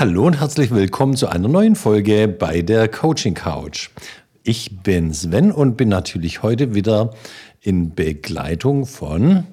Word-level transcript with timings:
Hallo 0.00 0.26
und 0.26 0.40
herzlich 0.40 0.70
willkommen 0.70 1.14
zu 1.14 1.28
einer 1.28 1.46
neuen 1.46 1.76
Folge 1.76 2.26
bei 2.26 2.62
der 2.62 2.88
Coaching 2.88 3.34
Couch. 3.34 3.90
Ich 4.42 4.82
bin 4.82 5.12
Sven 5.12 5.52
und 5.52 5.76
bin 5.76 5.90
natürlich 5.90 6.42
heute 6.42 6.74
wieder 6.74 7.10
in 7.60 7.94
Begleitung 7.94 8.86
von 8.86 9.44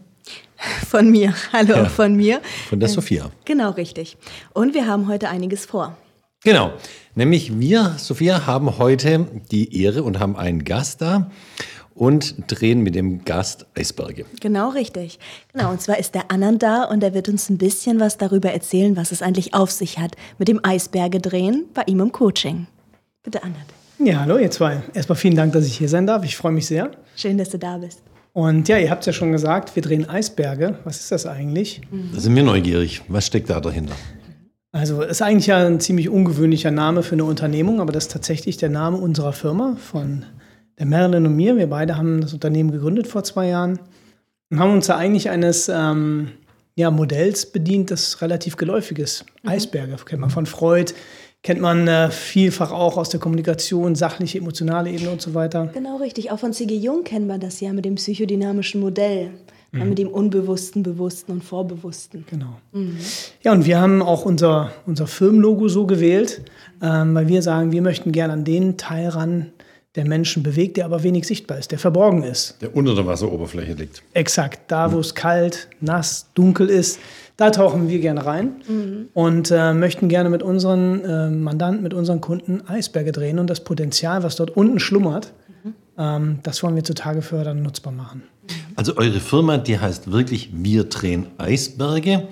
von 0.88 1.10
mir. 1.12 1.34
Hallo, 1.52 1.76
ja, 1.76 1.86
von 1.90 2.16
mir. 2.16 2.40
Von 2.70 2.80
der 2.80 2.88
Sophia. 2.88 3.30
Genau, 3.44 3.72
richtig. 3.72 4.16
Und 4.54 4.74
wir 4.74 4.88
haben 4.88 5.10
heute 5.10 5.28
einiges 5.28 5.66
vor. 5.66 5.98
Genau. 6.46 6.72
Nämlich 7.14 7.60
wir, 7.60 7.96
Sophia, 7.98 8.46
haben 8.48 8.78
heute 8.78 9.28
die 9.52 9.84
Ehre 9.84 10.04
und 10.04 10.18
haben 10.18 10.38
einen 10.38 10.64
Gast 10.64 11.02
da 11.02 11.30
und 11.98 12.36
drehen 12.48 12.82
mit 12.82 12.96
dem 12.96 13.26
Gast 13.26 13.66
Eisberge. 13.76 14.26
Genau, 14.40 14.70
richtig. 14.70 15.20
Genau, 15.52 15.72
und 15.72 15.82
zwar 15.82 15.98
ist 15.98 16.16
der 16.16 16.32
Anand 16.32 16.64
da 16.64 16.84
und 16.84 17.04
er 17.04 17.14
wird 17.14 17.28
uns 17.28 17.50
ein 17.50 17.58
bisschen 17.58 18.00
was 18.00 18.18
darüber 18.18 18.52
erzählen, 18.52 18.96
was 18.96 19.12
es 19.12 19.22
eigentlich 19.22 19.54
auf 19.54 19.72
sich 19.72 20.00
hat 20.00 20.16
mit 20.38 20.48
dem 20.48 20.60
Eisberge 20.64 21.20
drehen 21.20 21.66
bei 21.74 21.84
ihm 21.88 22.00
im 22.00 22.12
Coaching. 22.12 22.68
Bitte, 23.24 23.44
Anand. 23.44 23.66
Ja, 24.00 24.20
hallo 24.20 24.38
ihr 24.38 24.52
zwei. 24.52 24.84
Erstmal 24.94 25.16
vielen 25.16 25.36
Dank, 25.36 25.54
dass 25.54 25.66
ich 25.66 25.76
hier 25.76 25.90
sein 25.90 26.06
darf. 26.06 26.24
Ich 26.24 26.38
freue 26.38 26.52
mich 26.52 26.68
sehr. 26.68 26.92
Schön, 27.16 27.38
dass 27.38 27.50
du 27.50 27.58
da 27.58 27.80
bist. 27.80 28.04
Und 28.32 28.68
ja, 28.68 28.78
ihr 28.78 28.92
habt 28.92 29.02
es 29.02 29.08
ja 29.08 29.14
schon 29.14 29.32
gesagt, 29.32 29.76
wir 29.76 29.82
drehen 29.82 30.08
Eisberge. 30.08 30.78
Was 30.84 31.00
ist 31.00 31.12
das 31.12 31.26
eigentlich? 31.26 31.82
Da 32.14 32.20
sind 32.20 32.36
wir 32.36 32.44
neugierig. 32.44 33.02
Was 33.08 33.26
steckt 33.26 33.50
da 33.50 33.60
dahinter? 33.60 33.96
Also 34.72 35.02
ist 35.02 35.24
eigentlich 35.24 35.48
ja 35.48 35.66
ein 35.66 35.80
ziemlich 35.80 36.10
ungewöhnlicher 36.10 36.70
Name 36.70 37.02
für 37.02 37.14
eine 37.14 37.26
Unternehmung, 37.26 37.82
aber 37.82 37.92
das 37.92 38.06
ist 38.06 38.12
tatsächlich 38.12 38.58
der 38.58 38.70
Name 38.70 38.98
unserer 38.98 39.34
Firma 39.34 39.76
von 39.80 40.26
der 40.78 40.86
Marilyn 40.86 41.26
und 41.26 41.36
mir. 41.36 41.58
Wir 41.58 41.68
beide 41.68 41.98
haben 41.98 42.22
das 42.22 42.34
Unternehmen 42.34 42.72
gegründet 42.72 43.08
vor 43.08 43.24
zwei 43.24 43.48
Jahren 43.48 43.80
und 44.50 44.60
haben 44.60 44.74
uns 44.74 44.88
da 44.88 44.98
eigentlich 44.98 45.30
eines 45.30 45.70
ähm, 45.70 46.30
ja, 46.76 46.92
Modells 46.92 47.48
bedient, 47.48 47.92
das 47.92 48.22
relativ 48.22 48.56
geläufig 48.56 49.00
ist. 49.00 49.26
Mhm. 49.44 49.50
Eisberge 49.50 49.96
kennt 50.06 50.22
man 50.22 50.30
von 50.30 50.46
Freud, 50.46 50.94
kennt 51.42 51.60
man 51.60 51.88
äh, 51.88 52.12
vielfach 52.12 52.72
auch 52.72 52.98
aus 52.98 53.10
der 53.10 53.20
Kommunikation, 53.20 53.96
sachliche, 53.96 54.38
emotionale 54.38 54.92
Ebene 54.92 55.10
und 55.10 55.22
so 55.22 55.34
weiter. 55.34 55.70
Genau 55.74 55.98
richtig. 55.98 56.32
Auch 56.32 56.40
von 56.40 56.54
C.G. 56.54 56.76
Jung 56.76 57.04
kennt 57.04 57.28
man 57.28 57.40
das 57.40 57.60
ja 57.60 57.74
mit 57.74 57.86
dem 57.86 57.96
psychodynamischen 57.96 58.80
Modell. 58.80 59.32
Mhm. 59.72 59.90
Mit 59.90 59.98
dem 59.98 60.08
Unbewussten, 60.08 60.82
Bewussten 60.82 61.34
und 61.34 61.44
Vorbewussten. 61.44 62.26
Genau. 62.30 62.58
Mhm. 62.72 62.98
Ja, 63.44 63.52
und 63.52 63.66
wir 63.66 63.82
haben 63.82 64.02
auch 64.02 64.24
unser, 64.24 64.72
unser 64.86 65.08
Firmenlogo 65.08 65.68
so 65.68 65.86
gewählt, 65.86 66.42
ähm, 66.82 67.14
weil 67.14 67.28
wir 67.28 67.42
sagen, 67.42 67.74
wir 67.74 67.82
möchten 67.82 68.14
gerne 68.14 68.34
an 68.34 68.46
den 68.46 68.78
Teil 68.78 69.10
ran, 69.10 69.52
der 69.98 70.06
Menschen 70.06 70.44
bewegt, 70.44 70.78
der 70.78 70.86
aber 70.86 71.04
wenig 71.04 71.26
sichtbar 71.28 71.58
ist, 71.58 71.72
der 71.72 71.80
verborgen 71.80 72.24
ist. 72.24 72.56
Der 72.62 72.76
unter 72.76 72.96
der 72.96 73.06
Wasseroberfläche 73.06 73.74
liegt. 73.74 74.04
Exakt. 74.14 74.72
Da, 74.72 74.94
wo 74.94 75.00
es 75.00 75.16
kalt, 75.16 75.68
nass, 75.82 76.28
dunkel 76.36 76.70
ist, 76.70 77.00
da 77.36 77.50
tauchen 77.50 77.90
wir 77.90 78.00
gerne 78.00 78.26
rein 78.26 78.62
mhm. 78.68 79.08
und 79.14 79.52
äh, 79.52 79.74
möchten 79.74 80.08
gerne 80.08 80.30
mit 80.30 80.44
unseren 80.44 81.04
äh, 81.04 81.30
Mandanten, 81.30 81.84
mit 81.84 81.94
unseren 81.94 82.22
Kunden 82.22 82.62
Eisberge 82.68 83.12
drehen 83.12 83.40
und 83.40 83.50
das 83.50 83.60
Potenzial, 83.64 84.24
was 84.24 84.36
dort 84.36 84.56
unten 84.56 84.80
schlummert, 84.80 85.34
mhm. 85.64 85.74
ähm, 85.98 86.40
das 86.44 86.62
wollen 86.62 86.76
wir 86.76 86.84
zutage 86.84 87.24
fördern 87.24 87.58
und 87.58 87.64
nutzbar 87.64 87.92
machen. 87.92 88.24
Also 88.76 88.96
eure 88.98 89.20
Firma, 89.20 89.58
die 89.58 89.80
heißt 89.80 90.12
wirklich 90.12 90.52
Wir 90.54 90.84
drehen 90.86 91.26
Eisberge 91.40 92.28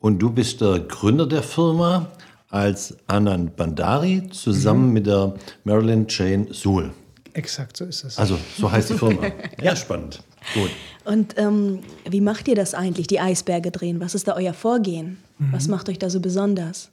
und 0.00 0.18
du 0.18 0.30
bist 0.30 0.62
der 0.62 0.80
Gründer 0.80 1.26
der 1.26 1.42
Firma 1.42 2.08
als 2.48 2.96
Anand 3.06 3.56
Bandari 3.56 4.28
zusammen 4.30 4.88
mhm. 4.88 4.92
mit 4.92 5.06
der 5.06 5.34
Marilyn 5.64 6.06
Jane 6.08 6.46
Suhl. 6.50 6.90
Exakt, 7.34 7.76
so 7.76 7.84
ist 7.84 8.04
es. 8.04 8.18
Also, 8.18 8.38
so 8.58 8.70
heißt 8.70 8.90
die 8.90 8.94
Firma. 8.94 9.26
ja, 9.62 9.74
spannend. 9.74 10.22
Gut. 10.54 10.70
Und 11.04 11.38
ähm, 11.38 11.80
wie 12.08 12.20
macht 12.20 12.46
ihr 12.48 12.54
das 12.54 12.74
eigentlich, 12.74 13.06
die 13.06 13.20
Eisberge 13.20 13.70
drehen? 13.70 14.00
Was 14.00 14.14
ist 14.14 14.28
da 14.28 14.36
euer 14.36 14.52
Vorgehen? 14.52 15.18
Mhm. 15.38 15.52
Was 15.52 15.68
macht 15.68 15.88
euch 15.88 15.98
da 15.98 16.10
so 16.10 16.20
besonders? 16.20 16.90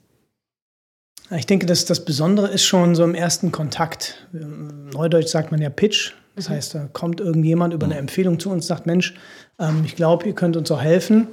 Ich 1.36 1.46
denke, 1.46 1.66
dass 1.66 1.84
das 1.84 2.04
Besondere 2.04 2.48
ist 2.48 2.64
schon 2.64 2.94
so 2.94 3.04
im 3.04 3.14
ersten 3.14 3.52
Kontakt. 3.52 4.26
Neudeutsch 4.32 5.28
sagt 5.28 5.52
man 5.52 5.60
ja 5.60 5.70
Pitch. 5.70 6.12
Das 6.34 6.48
mhm. 6.48 6.54
heißt, 6.54 6.74
da 6.74 6.88
kommt 6.92 7.20
irgendjemand 7.20 7.74
über 7.74 7.86
eine 7.86 7.94
mhm. 7.94 8.00
Empfehlung 8.00 8.40
zu 8.40 8.50
uns, 8.50 8.66
sagt, 8.66 8.86
Mensch, 8.86 9.14
ähm, 9.58 9.82
ich 9.84 9.94
glaube, 9.94 10.26
ihr 10.26 10.34
könnt 10.34 10.56
uns 10.56 10.70
auch 10.70 10.80
helfen. 10.80 11.28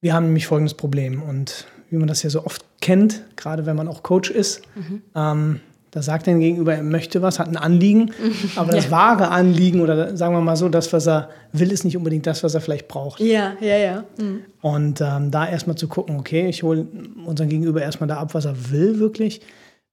Wir 0.00 0.14
haben 0.14 0.26
nämlich 0.26 0.46
folgendes 0.46 0.74
Problem. 0.74 1.22
Und 1.22 1.66
wie 1.90 1.96
man 1.96 2.08
das 2.08 2.22
ja 2.22 2.30
so 2.30 2.44
oft 2.44 2.64
kennt, 2.80 3.22
gerade 3.36 3.66
wenn 3.66 3.76
man 3.76 3.86
auch 3.86 4.02
Coach 4.02 4.30
ist, 4.30 4.62
mhm. 4.74 5.02
ähm, 5.14 5.60
da 5.96 6.02
sagt 6.02 6.28
er 6.28 6.34
gegenüber, 6.34 6.74
er 6.74 6.82
möchte 6.82 7.22
was, 7.22 7.38
hat 7.38 7.48
ein 7.48 7.56
Anliegen, 7.56 8.10
aber 8.56 8.70
das 8.70 8.84
ja. 8.84 8.90
wahre 8.90 9.28
Anliegen 9.28 9.80
oder 9.80 10.14
sagen 10.14 10.34
wir 10.34 10.42
mal 10.42 10.54
so, 10.54 10.68
das, 10.68 10.92
was 10.92 11.08
er 11.08 11.30
will, 11.52 11.72
ist 11.72 11.84
nicht 11.84 11.96
unbedingt 11.96 12.26
das, 12.26 12.44
was 12.44 12.54
er 12.54 12.60
vielleicht 12.60 12.86
braucht. 12.86 13.18
Ja, 13.18 13.54
ja, 13.62 13.78
ja. 13.78 14.04
Mhm. 14.18 14.42
Und 14.60 15.00
ähm, 15.00 15.30
da 15.30 15.48
erstmal 15.48 15.76
zu 15.76 15.88
gucken, 15.88 16.18
okay, 16.18 16.48
ich 16.48 16.62
hole 16.62 16.86
unseren 17.24 17.48
Gegenüber 17.48 17.80
erstmal 17.80 18.08
da 18.08 18.18
ab, 18.18 18.34
was 18.34 18.44
er 18.44 18.70
will 18.70 18.98
wirklich, 18.98 19.40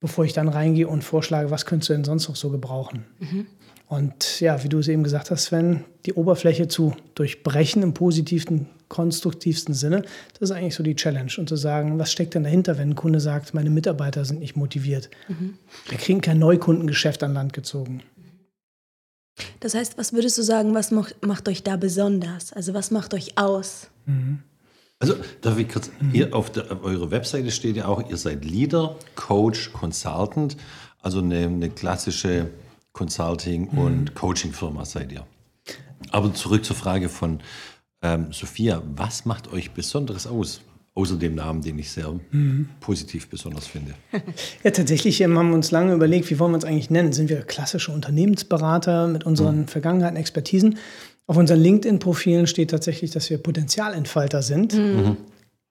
bevor 0.02 0.25
ich 0.25 0.34
dann 0.34 0.50
reingehe 0.50 0.90
und 0.90 1.06
vorschlage, 1.06 1.52
was 1.52 1.66
könntest 1.66 1.90
du 1.90 1.94
denn 1.94 2.03
sonst 2.03 2.28
noch 2.28 2.35
so 2.35 2.50
gebrauchen. 2.50 3.06
Mhm. 3.20 3.46
Und 3.88 4.41
ja, 4.41 4.62
wie 4.62 4.70
du 4.70 4.80
es 4.80 4.90
eben 4.90 5.03
gesagt 5.03 5.31
hast, 5.31 5.46
Sven, 5.46 5.85
die 6.06 6.14
Oberfläche 6.14 6.68
zu 6.68 6.97
durchbrechen 7.16 7.81
im 7.81 7.94
positiven 7.94 8.68
konstruktivsten 8.94 9.74
Sinne. 9.74 10.04
Das 10.40 10.52
ist 10.52 10.52
eigentlich 10.52 10.76
so 10.76 10.84
die 10.84 10.96
Challenge. 10.96 11.31
Und 11.40 11.50
zu 11.50 11.56
sagen, 11.56 11.98
was 11.98 12.12
steckt 12.12 12.36
denn 12.36 12.44
dahinter, 12.44 12.78
wenn 12.78 12.92
ein 12.92 12.96
Kunde 12.96 13.20
sagt, 13.20 13.56
meine 13.56 13.72
Mitarbeiter 13.72 14.24
sind 14.24 14.40
nicht 14.40 14.56
motiviert. 14.56 15.09
Mhm. 15.28 15.56
Wir 15.90 15.98
kriegen 15.98 16.22
kein 16.22 16.38
Neukundengeschäft 16.38 17.24
an 17.24 17.34
Land 17.34 17.53
gezogen. 17.53 18.03
Das 19.62 19.74
heißt, 19.74 19.98
was 19.98 20.14
würdest 20.14 20.38
du 20.38 20.44
sagen, 20.44 20.76
was 20.76 20.92
macht 20.92 21.50
euch 21.50 21.64
da 21.64 21.76
besonders? 21.76 22.53
Also 22.53 22.76
was 22.76 22.92
macht 22.92 23.16
euch 23.16 23.36
aus? 23.36 23.88
Mhm. 24.06 24.44
Also, 25.00 25.16
darf 25.42 25.58
ich 25.58 25.68
kurz, 25.68 25.90
mhm. 26.00 26.14
ihr 26.14 26.36
auf, 26.36 26.52
der, 26.52 26.72
auf 26.72 26.84
eurer 26.84 27.09
Webseite 27.09 27.50
steht 27.50 27.76
ja 27.76 27.88
auch, 27.88 28.08
ihr 28.09 28.16
seid 28.16 28.46
Leader, 28.46 28.96
Coach, 29.16 29.74
Consultant, 29.74 30.56
also 31.02 31.18
eine, 31.18 31.46
eine 31.46 31.70
klassische 31.72 32.52
Consulting- 32.94 33.70
mhm. 33.72 33.78
und 33.80 34.16
Coaching-Firma 34.16 34.86
seid 34.86 35.12
ihr. 35.12 35.26
Aber 36.12 36.34
zurück 36.34 36.64
zur 36.64 36.76
Frage 36.76 37.09
von 37.09 37.40
ähm, 38.03 38.28
Sophia, 38.31 38.84
was 38.96 39.25
macht 39.25 39.52
euch 39.52 39.72
Besonderes 39.72 40.28
aus? 40.28 40.62
Außer 40.96 41.16
dem 41.16 41.34
Namen, 41.34 41.64
den 41.64 41.80
ich 41.80 41.90
sehr 41.90 42.14
mhm. 42.30 42.69
positiv 42.80 43.28
besonders 43.28 43.66
finde. 43.66 43.96
Ja, 44.64 44.69
tatsächlich 44.69 45.19
ähm, 45.22 45.38
haben 45.40 45.50
wir 45.50 45.56
uns 45.56 45.72
lange 45.72 45.94
überlegt, 45.94 46.30
wie 46.30 46.38
wollen 46.38 46.52
wir 46.52 46.56
uns 46.56 46.66
eigentlich 46.66 46.91
nennen? 46.91 47.14
Sind 47.14 47.30
wir 47.30 47.41
klassische 47.41 47.91
Unternehmensberater 47.91 49.08
mit 49.08 49.24
unseren 49.24 49.62
mhm. 49.62 49.68
Vergangenheiten, 49.68 50.18
Expertisen? 50.18 50.78
Auf 51.25 51.38
unseren 51.38 51.62
LinkedIn-Profilen 51.62 52.46
steht 52.46 52.69
tatsächlich, 52.69 53.09
dass 53.09 53.30
wir 53.31 53.40
Potenzialentfalter 53.40 54.44
sind. 54.44 54.74
Mhm. 54.75 55.18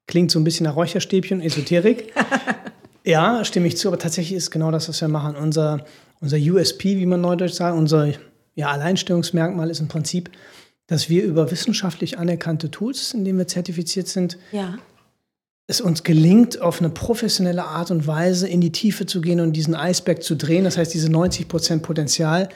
Klingt 0.08 0.32
so 0.32 0.40
ein 0.40 0.44
bisschen 0.44 0.64
nach 0.64 0.74
Räucherstäbchen, 0.74 1.40
Esoterik. 1.40 2.12
ja, 3.04 3.44
stimme 3.44 3.68
ich 3.68 3.76
zu, 3.76 3.88
aber 3.88 3.98
tatsächlich 3.98 4.36
ist 4.36 4.50
genau 4.50 4.72
das, 4.72 4.88
was 4.88 5.00
wir 5.00 5.08
machen. 5.08 5.36
Unser, 5.36 5.84
unser 6.20 6.36
USP, 6.36 6.98
wie 6.98 7.06
man 7.06 7.20
neudeutsch 7.20 7.52
sagt, 7.52 7.76
unser 7.76 8.08
ja, 8.54 8.68
Alleinstellungsmerkmal 8.68 9.70
ist 9.70 9.80
im 9.80 9.88
Prinzip, 9.88 10.30
dass 10.92 11.08
wir 11.08 11.24
über 11.24 11.50
wissenschaftlich 11.50 12.18
anerkannte 12.18 12.70
Tools, 12.70 13.14
in 13.14 13.24
denen 13.24 13.38
wir 13.38 13.46
zertifiziert 13.46 14.08
sind, 14.08 14.36
ja. 14.52 14.76
es 15.66 15.80
uns 15.80 16.02
gelingt, 16.02 16.60
auf 16.60 16.80
eine 16.80 16.90
professionelle 16.90 17.64
Art 17.64 17.90
und 17.90 18.06
Weise 18.06 18.46
in 18.46 18.60
die 18.60 18.72
Tiefe 18.72 19.06
zu 19.06 19.22
gehen 19.22 19.40
und 19.40 19.54
diesen 19.54 19.74
Eisberg 19.74 20.22
zu 20.22 20.36
drehen. 20.36 20.64
Das 20.64 20.76
heißt, 20.76 20.92
diese 20.92 21.08
90 21.10 21.48
Prozent 21.48 21.82
Potenzial 21.82 22.50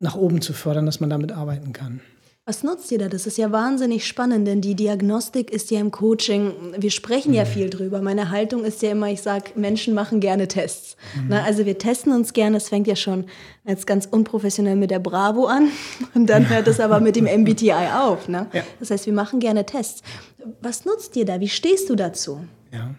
nach 0.00 0.14
oben 0.14 0.40
zu 0.40 0.54
fördern, 0.54 0.86
dass 0.86 1.00
man 1.00 1.10
damit 1.10 1.30
arbeiten 1.30 1.74
kann. 1.74 2.00
Was 2.48 2.62
nutzt 2.62 2.90
ihr 2.92 2.98
da? 2.98 3.08
Das 3.08 3.26
ist 3.26 3.36
ja 3.36 3.52
wahnsinnig 3.52 4.06
spannend, 4.06 4.48
denn 4.48 4.62
die 4.62 4.74
Diagnostik 4.74 5.50
ist 5.50 5.70
ja 5.70 5.80
im 5.80 5.90
Coaching, 5.90 6.54
wir 6.78 6.90
sprechen 6.90 7.34
ja 7.34 7.44
mhm. 7.44 7.48
viel 7.48 7.68
drüber. 7.68 8.00
Meine 8.00 8.30
Haltung 8.30 8.64
ist 8.64 8.80
ja 8.80 8.92
immer, 8.92 9.10
ich 9.10 9.20
sage, 9.20 9.50
Menschen 9.54 9.92
machen 9.92 10.18
gerne 10.18 10.48
Tests. 10.48 10.96
Mhm. 11.14 11.26
Na, 11.28 11.44
also 11.44 11.66
wir 11.66 11.76
testen 11.76 12.10
uns 12.10 12.32
gerne, 12.32 12.56
es 12.56 12.70
fängt 12.70 12.86
ja 12.86 12.96
schon 12.96 13.26
jetzt 13.66 13.86
ganz 13.86 14.06
unprofessionell 14.06 14.76
mit 14.76 14.90
der 14.90 14.98
Bravo 14.98 15.44
an 15.44 15.68
und 16.14 16.30
dann 16.30 16.48
hört 16.48 16.66
es 16.68 16.80
aber 16.80 17.00
mit 17.00 17.16
dem 17.16 17.26
MBTI 17.26 17.90
auf. 17.94 18.28
Ne? 18.28 18.46
Ja. 18.54 18.62
Das 18.80 18.90
heißt, 18.90 19.04
wir 19.04 19.12
machen 19.12 19.40
gerne 19.40 19.66
Tests. 19.66 20.00
Was 20.62 20.86
nutzt 20.86 21.16
ihr 21.16 21.26
da? 21.26 21.40
Wie 21.40 21.48
stehst 21.48 21.90
du 21.90 21.96
dazu? 21.96 22.40
Ja. 22.72 22.94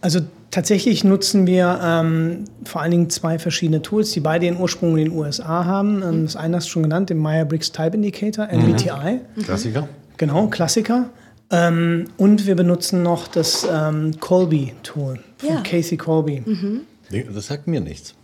Also 0.00 0.20
tatsächlich 0.50 1.04
nutzen 1.04 1.46
wir 1.46 1.80
ähm, 1.82 2.44
vor 2.64 2.82
allen 2.82 2.90
Dingen 2.90 3.10
zwei 3.10 3.38
verschiedene 3.38 3.82
Tools, 3.82 4.10
die 4.10 4.20
beide 4.20 4.46
ihren 4.46 4.58
Ursprung 4.58 4.96
in 4.96 5.04
den 5.04 5.12
USA 5.12 5.64
haben. 5.64 6.02
Ähm, 6.02 6.24
das 6.24 6.36
eine 6.36 6.56
hast 6.56 6.66
du 6.66 6.70
schon 6.70 6.82
genannt, 6.82 7.10
den 7.10 7.18
Meyer-Briggs 7.18 7.72
Type 7.72 7.94
Indicator, 7.94 8.46
MBTI. 8.46 9.20
Mhm. 9.36 9.42
Klassiker. 9.42 9.88
Genau, 10.16 10.48
Klassiker. 10.48 11.10
Ähm, 11.50 12.06
und 12.16 12.46
wir 12.46 12.56
benutzen 12.56 13.02
noch 13.02 13.28
das 13.28 13.66
ähm, 13.70 14.18
Colby-Tool 14.18 15.20
von 15.36 15.48
ja. 15.48 15.60
Casey 15.62 15.96
Colby. 15.96 16.42
Mhm. 16.44 16.80
Das 17.34 17.46
sagt 17.46 17.66
mir 17.66 17.80
nichts. 17.80 18.14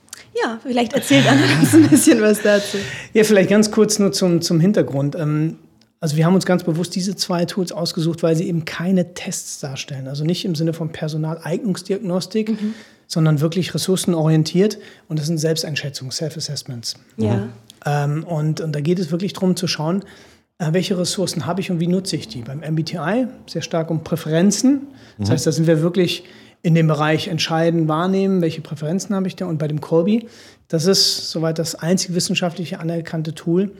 Ja, 0.43 0.59
vielleicht 0.63 0.95
erzählt 0.95 1.27
Anna 1.29 1.43
ein 1.73 1.89
bisschen 1.89 2.21
was 2.21 2.43
dazu. 2.43 2.79
Ja, 3.13 3.25
vielleicht 3.25 3.51
ganz 3.51 3.71
kurz 3.71 3.99
nur 3.99 4.13
zum, 4.13 4.41
zum 4.41 4.61
Hintergrund. 4.61 5.15
Ähm, 5.15 5.57
also 6.01 6.17
wir 6.17 6.27
haben 6.27 6.35
uns 6.35 6.47
ganz 6.47 6.63
bewusst 6.63 6.95
diese 6.95 7.17
zwei 7.17 7.45
Tools 7.45 7.73
ausgesucht, 7.73 8.23
weil 8.23 8.37
sie 8.37 8.49
eben 8.49 8.65
keine 8.65 9.15
Tests 9.15 9.59
darstellen. 9.61 10.07
Also 10.07 10.25
nicht 10.25 10.45
im 10.45 10.55
Sinne 10.55 10.73
von 10.73 10.91
Personaleignungsdiagnostik, 10.91 12.51
mhm. 12.51 12.75
sondern 13.07 13.41
wirklich 13.41 13.75
ressourcenorientiert. 13.75 14.79
Und 15.09 15.19
das 15.19 15.27
sind 15.27 15.39
Selbsteinschätzungen, 15.39 16.13
Self-Assessments. 16.13 16.95
Ja. 17.17 17.49
Ähm, 17.85 18.25
und, 18.25 18.61
und 18.61 18.73
da 18.73 18.81
geht 18.81 19.01
es 19.01 19.11
wirklich 19.11 19.33
darum 19.33 19.57
zu 19.57 19.67
schauen, 19.67 20.05
äh, 20.59 20.73
welche 20.73 20.97
Ressourcen 20.97 21.47
habe 21.47 21.61
ich 21.61 21.71
und 21.71 21.81
wie 21.81 21.89
nutze 21.89 22.15
ich 22.15 22.29
die. 22.29 22.43
Beim 22.43 22.61
MBTI 22.61 23.27
sehr 23.47 23.63
stark 23.63 23.91
um 23.91 24.05
Präferenzen. 24.05 24.89
Das 25.19 25.29
mhm. 25.29 25.33
heißt, 25.33 25.47
da 25.49 25.53
sind 25.53 25.67
wir 25.67 25.83
wirklich 25.83 26.25
in 26.63 26.75
dem 26.75 26.87
Bereich 26.87 27.29
entscheiden, 27.29 27.89
wahrnehmen, 27.89 28.41
welche 28.41 28.61
Präferenzen 28.61 29.15
habe 29.17 29.27
ich 29.27 29.35
da. 29.35 29.47
Und 29.47 29.59
bei 29.59 29.67
dem 29.67 29.81
Colby, 29.81 30.29
das 30.69 30.87
ist 30.87 31.31
soweit 31.31 31.59
das 31.59 31.75
einzige 31.75 32.15
wissenschaftliche 32.15 32.79
anerkannte 32.79 33.35
Tool, 33.35 33.73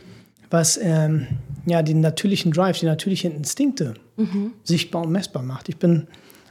was 0.51 0.79
ähm, 0.83 1.27
ja 1.67 1.83
den 1.83 2.01
natürlichen 2.01 2.53
Drive, 2.53 2.79
die 2.79 2.87
natürlichen 2.87 3.33
Instinkte 3.33 3.95
mhm. 4.17 4.53
sichtbar 4.65 5.03
und 5.03 5.13
messbar 5.13 5.43
macht. 5.43 5.69
Ich 5.69 5.77
bin 5.77 6.07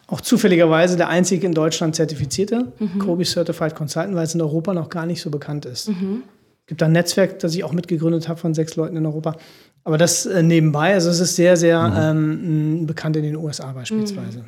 auch 0.07 0.21
zufälligerweise 0.21 0.95
der 0.95 1.09
einzige 1.09 1.45
in 1.45 1.53
Deutschland 1.53 1.95
zertifizierte 1.95 2.71
mhm. 2.79 2.99
Kobe 2.99 3.25
Certified 3.25 3.75
Consultant, 3.75 4.15
weil 4.15 4.23
es 4.23 4.35
in 4.35 4.41
Europa 4.41 4.73
noch 4.73 4.89
gar 4.89 5.05
nicht 5.05 5.21
so 5.21 5.29
bekannt 5.29 5.65
ist. 5.65 5.89
Mhm. 5.89 6.23
Es 6.61 6.67
gibt 6.67 6.83
ein 6.83 6.91
Netzwerk, 6.91 7.39
das 7.39 7.55
ich 7.55 7.63
auch 7.63 7.73
mitgegründet 7.73 8.27
habe 8.27 8.39
von 8.39 8.53
sechs 8.53 8.75
Leuten 8.75 8.97
in 8.97 9.05
Europa. 9.05 9.35
Aber 9.83 9.97
das 9.97 10.25
äh, 10.25 10.43
nebenbei, 10.43 10.93
also 10.93 11.09
es 11.09 11.19
ist 11.19 11.35
sehr, 11.35 11.55
sehr 11.55 12.13
mhm. 12.13 12.79
ähm, 12.79 12.85
bekannt 12.87 13.15
in 13.17 13.23
den 13.23 13.35
USA 13.35 13.71
beispielsweise. 13.71 14.39
Mhm. 14.39 14.45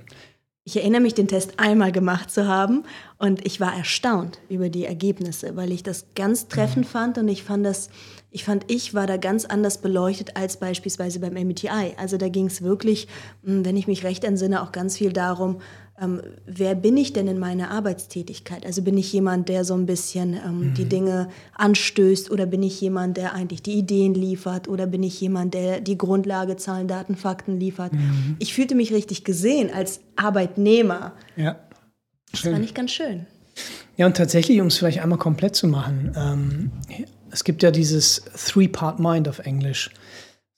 Ich 0.66 0.76
erinnere 0.78 1.02
mich, 1.02 1.16
den 1.16 1.28
Test 1.28 1.54
einmal 1.58 1.92
gemacht 1.92 2.30
zu 2.30 2.48
haben 2.48 2.84
und 3.18 3.46
ich 3.46 3.60
war 3.60 3.76
erstaunt 3.76 4.40
über 4.50 4.70
die 4.70 4.86
Ergebnisse, 4.86 5.56
weil 5.56 5.72
ich 5.72 5.82
das 5.82 6.08
ganz 6.14 6.48
treffend 6.48 6.86
mhm. 6.86 6.90
fand 6.90 7.18
und 7.18 7.28
ich 7.28 7.44
fand 7.44 7.66
das 7.66 7.90
ich 8.32 8.44
fand, 8.44 8.66
ich 8.68 8.94
war 8.94 9.08
da 9.08 9.18
ganz 9.18 9.46
anders 9.46 9.80
beleuchtet 9.80 10.36
als 10.36 10.58
beispielsweise 10.58 11.20
beim 11.20 11.34
MBTI. 11.34 11.96
Also 11.98 12.18
da 12.18 12.30
ging 12.30 12.46
es 12.46 12.62
wirklich, 12.62 13.08
hm, 13.44 13.66
wenn 13.66 13.76
ich 13.76 13.88
mich 13.88 14.04
recht 14.04 14.24
entsinne, 14.24 14.62
auch 14.62 14.72
ganz 14.72 14.98
viel 14.98 15.12
darum, 15.12 15.60
ähm, 16.02 16.22
wer 16.46 16.76
bin 16.76 16.96
ich 16.96 17.12
denn 17.12 17.28
in 17.28 17.40
meiner 17.40 17.72
Arbeitstätigkeit? 17.72 18.66
Also 18.66 18.84
bin 18.84 18.98
ich 18.98 19.12
jemand, 19.12 19.50
der 19.50 19.66
so 19.66 19.74
ein 19.74 19.86
bisschen 19.86 20.34
ähm, 20.34 20.60
mhm. 20.60 20.74
die 20.76 20.86
Dinge 20.86 21.30
anstößt 21.56 22.32
oder 22.32 22.46
bin 22.46 22.64
ich 22.64 22.80
jemand, 22.80 23.18
der 23.18 23.34
eigentlich 23.34 23.64
die 23.64 23.74
Ideen 23.74 24.14
liefert 24.14 24.68
oder 24.68 24.88
bin 24.88 25.04
ich 25.04 25.20
jemand, 25.20 25.56
der 25.56 25.82
die 25.82 25.98
Grundlage, 25.98 26.56
Zahlen, 26.56 26.88
Daten, 26.88 27.16
Fakten 27.16 27.60
liefert? 27.60 27.94
Mhm. 27.94 28.38
Ich 28.40 28.54
fühlte 28.54 28.76
mich 28.76 28.94
richtig 28.94 29.24
gesehen 29.24 29.72
als 29.74 30.00
Arbeitnehmer. 30.16 31.14
Ja. 31.36 31.58
Das 32.32 32.42
fand 32.42 32.64
ich 32.64 32.74
ganz 32.74 32.92
schön. 32.92 33.26
Ja, 33.98 34.06
und 34.06 34.16
tatsächlich, 34.16 34.62
um 34.62 34.68
es 34.68 34.78
vielleicht 34.78 35.00
einmal 35.00 35.18
komplett 35.18 35.56
zu 35.56 35.68
machen, 35.68 36.14
ähm, 36.16 36.72
es 37.32 37.44
gibt 37.44 37.64
ja 37.64 37.72
dieses 37.72 38.24
Three-Part-Mind 38.48 39.28
auf 39.28 39.40
Englisch. 39.40 39.92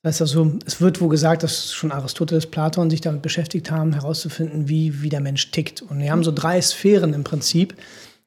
Das 0.03 0.15
heißt 0.15 0.21
also, 0.21 0.53
es 0.65 0.81
wird 0.81 0.99
wohl 0.99 1.09
gesagt, 1.09 1.43
dass 1.43 1.73
schon 1.73 1.91
Aristoteles, 1.91 2.47
Platon 2.47 2.89
sich 2.89 3.01
damit 3.01 3.21
beschäftigt 3.21 3.69
haben, 3.69 3.93
herauszufinden, 3.93 4.67
wie, 4.67 5.03
wie 5.03 5.09
der 5.09 5.21
Mensch 5.21 5.51
tickt. 5.51 5.81
Und 5.83 5.99
wir 5.99 6.11
haben 6.11 6.23
so 6.23 6.31
drei 6.31 6.59
Sphären 6.59 7.13
im 7.13 7.23
Prinzip 7.23 7.75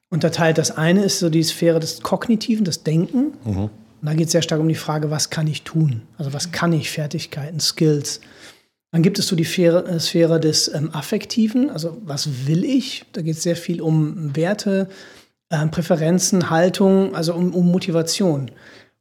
unterteilt. 0.09 0.57
Das 0.57 0.71
eine 0.71 1.03
ist 1.03 1.19
so 1.19 1.29
die 1.29 1.43
Sphäre 1.43 1.79
des 1.79 2.01
Kognitiven, 2.01 2.63
des 2.63 2.83
Denken. 2.83 3.33
Mhm. 3.43 3.57
Und 3.57 3.71
da 4.01 4.13
geht 4.13 4.27
es 4.27 4.31
sehr 4.31 4.41
stark 4.41 4.61
um 4.61 4.69
die 4.69 4.75
Frage, 4.75 5.11
was 5.11 5.29
kann 5.29 5.47
ich 5.47 5.63
tun? 5.63 6.03
Also 6.17 6.31
was 6.31 6.51
kann 6.51 6.71
ich, 6.71 6.91
Fertigkeiten, 6.91 7.59
Skills. 7.59 8.21
Dann 8.91 9.01
gibt 9.01 9.19
es 9.19 9.27
so 9.27 9.35
die 9.35 9.43
Sphäre, 9.43 9.85
äh, 9.87 9.99
Sphäre 9.99 10.39
des 10.39 10.73
ähm, 10.73 10.89
Affektiven, 10.93 11.69
also 11.69 11.97
was 12.05 12.47
will 12.47 12.63
ich? 12.63 13.03
Da 13.11 13.21
geht 13.21 13.35
es 13.35 13.43
sehr 13.43 13.57
viel 13.57 13.81
um 13.81 14.33
Werte, 14.35 14.87
äh, 15.49 15.65
Präferenzen, 15.67 16.49
Haltung, 16.49 17.15
also 17.15 17.33
um, 17.33 17.53
um 17.53 17.71
Motivation. 17.71 18.51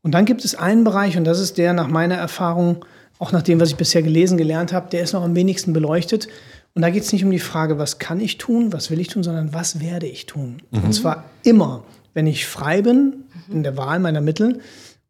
Und 0.02 0.12
dann 0.12 0.25
gibt 0.25 0.44
es 0.44 0.55
einen 0.55 0.85
Bereich, 0.85 1.17
und 1.17 1.25
das 1.25 1.41
ist 1.41 1.56
der 1.58 1.73
nach 1.73 1.88
meiner 1.88 2.17
Erfahrung, 2.17 2.85
auch 3.19 3.32
nach 3.32 3.43
dem, 3.43 3.61
was 3.61 3.70
ich 3.70 3.76
bisher 3.76 4.02
gelesen, 4.02 4.37
gelernt 4.37 4.73
habe, 4.73 4.91
der 4.91 5.02
ist 5.02 5.12
noch 5.12 5.23
am 5.23 5.35
wenigsten 5.35 5.73
beleuchtet. 5.73 6.29
Und 6.75 6.82
da 6.82 6.91
geht 6.91 7.05
es 7.05 7.12
nicht 7.12 7.25
um 7.25 7.31
die 7.31 7.38
Frage, 7.38 7.79
was 7.79 7.99
kann 7.99 8.20
ich 8.20 8.37
tun, 8.37 8.73
was 8.73 8.91
will 8.91 9.00
ich 9.00 9.08
tun, 9.08 9.23
sondern 9.23 9.55
was 9.55 9.81
werde 9.81 10.06
ich 10.06 10.26
tun. 10.26 10.62
Mhm. 10.70 10.85
Und 10.85 10.93
zwar 10.93 11.25
immer, 11.44 11.85
wenn 12.12 12.26
ich 12.26 12.47
frei 12.47 12.82
bin 12.82 13.25
in 13.49 13.62
der 13.62 13.76
Wahl 13.76 14.00
meiner 14.00 14.20
Mittel 14.20 14.61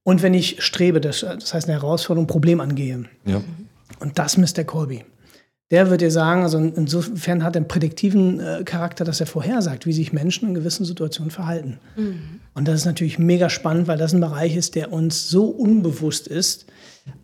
und 0.03 0.23
wenn 0.23 0.35
ich 0.35 0.63
strebe, 0.63 1.01
das, 1.01 1.21
das 1.21 1.55
heißt 1.55 1.69
eine 1.69 1.81
Herausforderung, 1.81 2.25
ein 2.25 2.29
Problem 2.29 2.61
angehe. 2.61 3.05
Ja. 3.25 3.41
Und 4.01 4.19
das 4.19 4.37
misst 4.37 4.59
der 4.59 4.65
Colby 4.65 5.05
der 5.71 5.91
wird 5.91 6.03
dir 6.03 6.11
sagen, 6.11 6.43
also 6.43 6.59
insofern 6.59 7.43
hat 7.43 7.57
er 7.57 7.61
einen 7.61 7.69
prädiktiven 7.69 8.39
äh, 8.39 8.65
Charakter, 8.65 9.05
dass 9.05 9.21
er 9.21 9.27
vorhersagt, 9.27 9.87
wie 9.87 9.93
sich 9.93 10.13
Menschen 10.13 10.49
in 10.49 10.55
gewissen 10.55 10.85
Situationen 10.85 11.31
verhalten. 11.31 11.79
Mhm. 11.97 12.41
Und 12.55 12.69
das 12.69 12.77
ist 12.77 12.85
natürlich 12.85 13.19
mega 13.19 13.49
spannend, 13.49 13.89
weil 13.89 13.99
das 13.99 14.13
ein 14.13 14.21
Bereich 14.21 14.57
ist, 14.57 14.75
der 14.75 14.93
uns 14.93 15.29
so 15.29 15.47
unbewusst 15.47 16.29
ist, 16.29 16.67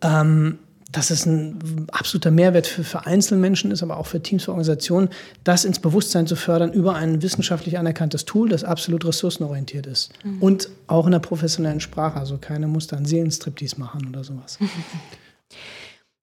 ähm, 0.03 0.59
dass 0.91 1.11
es 1.11 1.25
ein 1.27 1.87
absoluter 1.93 2.31
Mehrwert 2.31 2.67
für, 2.67 2.83
für 2.83 3.07
Einzelmenschen 3.07 3.71
ist, 3.71 3.83
aber 3.83 3.99
auch 3.99 4.07
für 4.07 4.23
Teams, 4.23 4.45
für 4.45 4.51
Organisationen, 4.51 5.11
das 5.45 5.65
ins 5.65 5.79
Bewusstsein 5.79 6.27
zu 6.27 6.35
fördern 6.35 6.73
über 6.73 6.97
ein 6.97 7.23
wissenschaftlich 7.23 7.79
anerkanntes 7.79 8.25
Tool, 8.25 8.49
das 8.49 8.65
absolut 8.65 9.05
ressourcenorientiert 9.05 9.87
ist. 9.87 10.13
Mhm. 10.25 10.43
Und 10.43 10.69
auch 10.87 11.07
in 11.07 11.13
der 11.13 11.21
professionellen 11.21 11.81
Sprache. 11.81 12.19
Also 12.19 12.39
keiner 12.39 12.67
muss 12.67 12.87
da 12.87 12.97
einen 12.97 13.07
Seelenstriptease 13.07 13.79
machen 13.79 14.09
oder 14.09 14.25
sowas. 14.25 14.59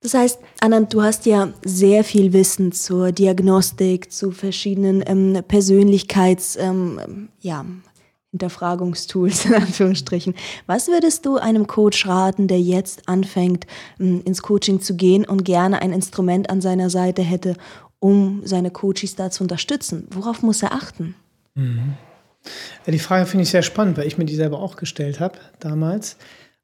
Das 0.02 0.14
heißt, 0.14 0.40
Anand, 0.60 0.94
du 0.94 1.02
hast 1.02 1.26
ja 1.26 1.52
sehr 1.64 2.04
viel 2.04 2.32
Wissen 2.32 2.72
zur 2.72 3.12
Diagnostik, 3.12 4.12
zu 4.12 4.32
verschiedenen 4.32 5.04
ähm, 5.06 5.44
Persönlichkeits, 5.48 6.56
ähm, 6.58 7.30
ja, 7.40 7.66
Hinterfragungstools 8.32 9.46
in 9.46 9.56
Anführungsstrichen. 9.56 10.36
Was 10.68 10.88
würdest 10.88 11.26
du 11.26 11.38
einem 11.38 11.66
Coach 11.66 12.06
raten, 12.06 12.48
der 12.48 12.62
jetzt 12.62 13.10
anfängt, 13.10 13.66
ähm, 14.00 14.22
ins 14.26 14.44
Coaching 14.44 14.82
zu 14.82 14.96
gehen 14.96 15.26
und 15.26 15.44
gerne 15.44 15.82
ein 15.82 15.94
Instrument 15.94 16.50
an 16.50 16.62
seiner 16.62 16.90
Seite 16.90 17.24
hätte, 17.24 17.56
um 18.00 18.42
seine 18.46 18.70
Coaches 18.70 19.16
da 19.16 19.32
zu 19.32 19.44
unterstützen? 19.44 20.08
Worauf 20.12 20.44
muss 20.44 20.62
er 20.62 20.74
achten? 20.74 21.16
Mhm. 21.56 21.96
Die 22.86 23.00
Frage 23.00 23.26
finde 23.26 23.44
ich 23.44 23.50
sehr 23.50 23.64
spannend, 23.64 23.98
weil 23.98 24.08
ich 24.08 24.18
mir 24.18 24.26
die 24.26 24.36
selber 24.36 24.60
auch 24.60 24.76
gestellt 24.76 25.20
habe 25.20 25.40
damals. 25.60 26.18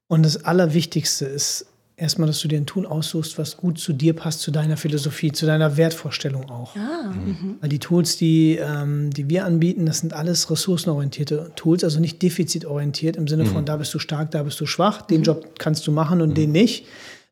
Und 0.07 0.23
das 0.23 0.45
Allerwichtigste 0.45 1.25
ist, 1.25 1.65
erstmal, 1.95 2.27
dass 2.27 2.39
du 2.39 2.47
dir 2.47 2.57
ein 2.57 2.65
Tool 2.65 2.85
aussuchst, 2.85 3.37
was 3.37 3.57
gut 3.57 3.77
zu 3.77 3.93
dir 3.93 4.13
passt, 4.13 4.41
zu 4.41 4.51
deiner 4.51 4.77
Philosophie, 4.77 5.31
zu 5.31 5.45
deiner 5.45 5.77
Wertvorstellung 5.77 6.49
auch. 6.49 6.75
Ah, 6.75 7.11
mhm. 7.11 7.57
Weil 7.61 7.69
die 7.69 7.79
Tools, 7.79 8.17
die, 8.17 8.57
ähm, 8.57 9.11
die 9.11 9.29
wir 9.29 9.45
anbieten, 9.45 9.85
das 9.85 9.99
sind 9.99 10.13
alles 10.13 10.49
ressourcenorientierte 10.49 11.51
Tools, 11.55 11.83
also 11.83 11.99
nicht 11.99 12.21
defizitorientiert 12.21 13.15
im 13.15 13.27
Sinne 13.27 13.43
mhm. 13.43 13.49
von, 13.49 13.65
da 13.65 13.77
bist 13.77 13.93
du 13.93 13.99
stark, 13.99 14.31
da 14.31 14.43
bist 14.43 14.59
du 14.59 14.65
schwach, 14.65 15.01
den 15.03 15.19
mhm. 15.19 15.25
Job 15.25 15.59
kannst 15.59 15.85
du 15.85 15.91
machen 15.91 16.21
und 16.21 16.29
mhm. 16.29 16.35
den 16.35 16.51
nicht, 16.51 16.85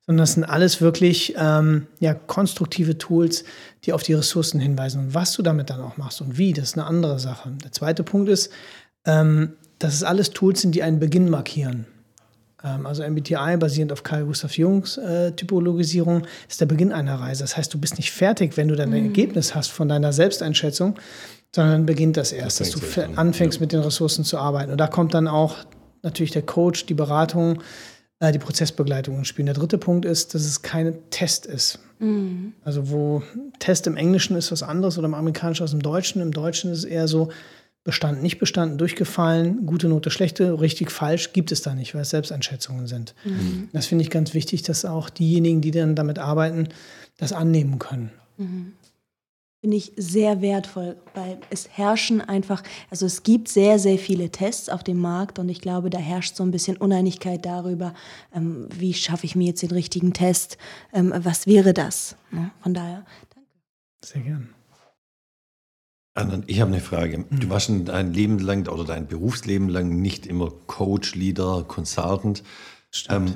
sondern 0.06 0.24
das 0.24 0.34
sind 0.34 0.44
alles 0.44 0.82
wirklich 0.82 1.36
ähm, 1.38 1.88
ja, 2.00 2.14
konstruktive 2.14 2.98
Tools, 2.98 3.44
die 3.84 3.94
auf 3.94 4.04
die 4.04 4.14
Ressourcen 4.14 4.60
hinweisen. 4.60 5.06
Und 5.06 5.14
was 5.14 5.34
du 5.34 5.42
damit 5.42 5.70
dann 5.70 5.82
auch 5.82 5.98
machst 5.98 6.22
und 6.22 6.38
wie, 6.38 6.54
das 6.54 6.70
ist 6.70 6.78
eine 6.78 6.86
andere 6.86 7.20
Sache. 7.20 7.52
Der 7.64 7.72
zweite 7.72 8.04
Punkt 8.04 8.30
ist, 8.30 8.52
ähm, 9.06 9.54
dass 9.80 9.96
es 9.96 10.04
alles 10.04 10.30
Tools 10.32 10.62
sind, 10.62 10.76
die 10.76 10.84
einen 10.84 11.00
Beginn 11.00 11.30
markieren. 11.30 11.88
Ähm, 12.64 12.86
also 12.86 13.04
MBTI 13.04 13.58
basierend 13.58 13.92
auf 13.92 14.04
Carl 14.04 14.26
Gustav 14.26 14.58
Jungs 14.58 14.98
äh, 14.98 15.32
Typologisierung 15.32 16.24
ist 16.50 16.62
der 16.62 16.66
Beginn 16.66 16.92
einer 16.92 17.16
Reise. 17.16 17.44
Das 17.44 17.58
heißt, 17.58 17.74
du 17.74 17.80
bist 17.80 17.98
nicht 17.98 18.12
fertig, 18.12 18.58
wenn 18.58 18.68
du 18.68 18.76
dein 18.76 18.90
mhm. 18.90 18.96
Ergebnis 18.96 19.56
hast 19.56 19.72
von 19.72 19.90
deiner 19.90 20.14
Selbsteinschätzung, 20.14 20.96
sondern 21.54 21.86
beginnt 21.86 22.18
das 22.18 22.32
erst, 22.32 22.60
das 22.60 22.72
dass 22.72 22.82
du 22.82 23.02
anfängst 23.16 23.60
mit 23.60 23.72
den 23.72 23.82
Ressourcen 23.82 24.24
zu 24.24 24.38
arbeiten. 24.38 24.72
Und 24.72 24.78
da 24.78 24.88
kommt 24.88 25.14
dann 25.14 25.28
auch 25.28 25.58
natürlich 26.02 26.32
der 26.32 26.44
Coach, 26.44 26.86
die 26.86 26.94
Beratung, 26.94 27.62
äh, 28.20 28.32
die 28.32 28.40
Prozessbegleitung 28.40 29.18
ins 29.18 29.28
Spiel. 29.28 29.46
Der 29.46 29.54
dritte 29.54 29.78
Punkt 29.78 30.06
ist, 30.06 30.34
dass 30.34 30.44
es 30.44 30.62
kein 30.62 30.98
Test 31.10 31.46
ist. 31.46 31.80
Mhm. 32.00 32.54
Also 32.64 32.90
wo 32.90 33.22
Test 33.60 33.88
im 33.88 33.98
Englischen 33.98 34.36
ist 34.36 34.52
was 34.52 34.64
anderes 34.64 34.98
oder 34.98 35.08
im 35.08 35.14
Amerikanischen 35.14 35.64
als 35.64 35.74
im 35.74 35.82
Deutschen. 35.82 36.22
Im 36.22 36.32
Deutschen 36.32 36.72
ist 36.72 36.80
es 36.80 36.86
eher 36.86 37.08
so, 37.08 37.30
bestanden, 37.84 38.22
nicht 38.22 38.38
bestanden, 38.38 38.78
durchgefallen, 38.78 39.66
gute 39.66 39.88
Note, 39.88 40.12
schlechte, 40.12 40.60
richtig, 40.62 40.92
falsch, 40.92 41.34
gibt 41.34 41.52
es 41.52 41.62
da 41.62 41.74
nicht, 41.74 41.96
weil 41.96 42.02
es 42.02 42.12
Selbsteinschätzungen 42.12 42.88
sind. 42.88 43.16
Mhm. 43.26 43.70
Das 43.74 43.88
finde 43.88 44.04
ich 44.04 44.12
ganz 44.12 44.34
wichtig, 44.34 44.62
dass 44.62 44.86
auch 44.86 45.10
diejenigen, 45.10 45.62
die 45.62 45.72
dann 45.72 45.96
damit 45.96 46.20
arbeiten, 46.20 46.70
das 47.18 47.34
annehmen 47.34 47.80
können. 47.80 48.12
Mhm. 48.38 48.74
Finde 49.62 49.78
ich 49.78 49.94
sehr 49.96 50.42
wertvoll, 50.42 50.98
weil 51.14 51.40
es 51.52 51.70
herrschen 51.70 52.20
einfach, 52.20 52.64
also 52.90 53.06
es 53.06 53.22
gibt 53.22 53.48
sehr, 53.48 53.78
sehr 53.78 54.00
viele 54.00 54.30
Tests 54.32 54.70
auf 54.70 54.84
dem 54.84 54.98
Markt 54.98 55.38
und 55.38 55.50
ich 55.50 55.62
glaube, 55.62 55.92
da 55.92 56.00
herrscht 56.00 56.36
so 56.36 56.44
ein 56.44 56.50
bisschen 56.50 56.78
Uneinigkeit 56.78 57.46
darüber, 57.46 57.94
ähm, 58.34 58.68
wie 58.76 58.94
schaffe 58.94 59.26
ich 59.26 59.36
mir 59.36 59.48
jetzt 59.48 59.62
den 59.62 59.70
richtigen 59.70 60.14
Test, 60.14 60.58
ähm, 60.94 61.14
was 61.16 61.46
wäre 61.46 61.76
das? 61.76 62.16
Ne? 62.32 62.50
Von 62.62 62.74
daher, 62.74 63.06
danke. 63.36 63.50
Sehr 64.04 64.22
gern. 64.22 64.50
Ich 66.48 66.60
habe 66.60 66.72
eine 66.72 66.82
Frage. 66.82 67.24
Du 67.30 67.50
warst 67.50 67.72
dein 67.86 68.14
Leben 68.14 68.40
lang 68.40 68.68
oder 68.68 68.84
dein 68.84 69.08
Berufsleben 69.08 69.70
lang 69.70 70.02
nicht 70.02 70.26
immer 70.26 70.52
Coach, 70.68 71.16
Leader, 71.16 71.64
Consultant. 71.66 72.44
Ähm, 73.08 73.36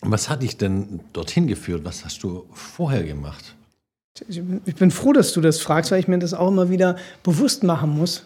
was 0.00 0.30
hat 0.30 0.42
dich 0.42 0.56
denn 0.56 1.00
dorthin 1.12 1.46
geführt? 1.46 1.84
Was 1.84 2.06
hast 2.06 2.22
du 2.22 2.46
vorher 2.52 3.04
gemacht? 3.04 3.54
Ich 4.28 4.76
bin 4.76 4.90
froh, 4.90 5.12
dass 5.12 5.34
du 5.34 5.42
das 5.42 5.60
fragst, 5.60 5.90
weil 5.90 6.00
ich 6.00 6.08
mir 6.08 6.18
das 6.18 6.32
auch 6.32 6.48
immer 6.48 6.70
wieder 6.70 6.96
bewusst 7.22 7.62
machen 7.64 7.90
muss. 7.90 8.24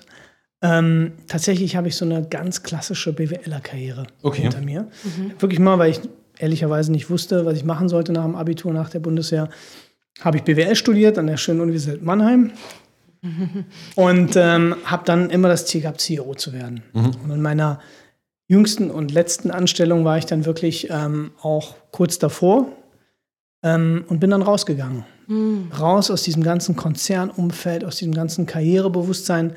Ähm, 0.63 1.13
tatsächlich 1.27 1.75
habe 1.75 1.89
ich 1.89 1.97
so 1.97 2.05
eine 2.05 2.23
ganz 2.23 2.63
klassische 2.63 3.13
BWLer-Karriere 3.13 4.07
okay. 4.23 4.43
hinter 4.43 4.61
mir. 4.61 4.83
Mhm. 5.03 5.33
Wirklich 5.41 5.59
mal, 5.59 5.79
weil 5.81 5.91
ich 5.91 6.01
ehrlicherweise 6.39 6.93
nicht 6.93 7.11
wusste, 7.11 7.45
was 7.45 7.57
ich 7.57 7.65
machen 7.65 7.89
sollte 7.89 8.13
nach 8.13 8.25
dem 8.25 8.37
Abitur, 8.37 8.73
nach 8.73 8.91
der 8.91 9.01
Bundeswehr, 9.01 9.49
habe 10.21 10.37
ich 10.37 10.45
BWL 10.45 10.77
studiert 10.77 11.19
an 11.19 11.27
der 11.27 11.39
schönen 11.39 11.61
Universität 11.61 12.03
Mannheim 12.03 12.53
und 13.97 14.37
ähm, 14.37 14.77
habe 14.85 15.05
dann 15.05 15.31
immer 15.31 15.49
das 15.49 15.67
Ziel 15.67 15.83
gehabt, 15.83 16.01
CEO 16.01 16.35
zu 16.35 16.53
werden. 16.53 16.83
Mhm. 16.93 17.11
Und 17.25 17.31
in 17.31 17.43
meiner 17.43 17.81
jüngsten 18.49 18.91
und 18.91 19.13
letzten 19.13 19.51
Anstellung 19.51 20.05
war 20.05 20.19
ich 20.19 20.27
dann 20.27 20.45
wirklich 20.45 20.89
ähm, 20.91 21.33
auch 21.43 21.77
kurz 21.93 22.19
davor 22.19 22.67
ähm, 23.63 24.05
und 24.09 24.21
bin 24.21 24.31
dann 24.31 24.43
rausgegangen, 24.43 25.05
Mhm. 25.31 25.71
Raus 25.79 26.11
aus 26.11 26.25
diesem 26.25 26.43
ganzen 26.43 26.75
Konzernumfeld, 26.75 27.85
aus 27.85 27.97
diesem 27.97 28.13
ganzen 28.13 28.47
Karrierebewusstsein, 28.47 29.55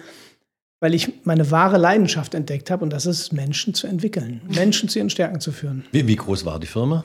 weil 0.79 0.93
ich 0.93 1.25
meine 1.25 1.50
wahre 1.50 1.77
Leidenschaft 1.77 2.36
entdeckt 2.36 2.70
habe 2.70 2.84
und 2.84 2.93
das 2.93 3.08
ist, 3.08 3.34
Menschen 3.34 3.74
zu 3.74 3.88
entwickeln, 3.88 4.41
Menschen 4.50 4.88
zu 4.88 5.00
ihren 5.00 5.10
Stärken 5.10 5.39
zu 5.39 5.51
führen. 5.51 5.84
Wie, 5.91 6.08
wie 6.08 6.15
groß 6.15 6.46
war 6.46 6.60
die 6.60 6.67
Firma? 6.67 7.03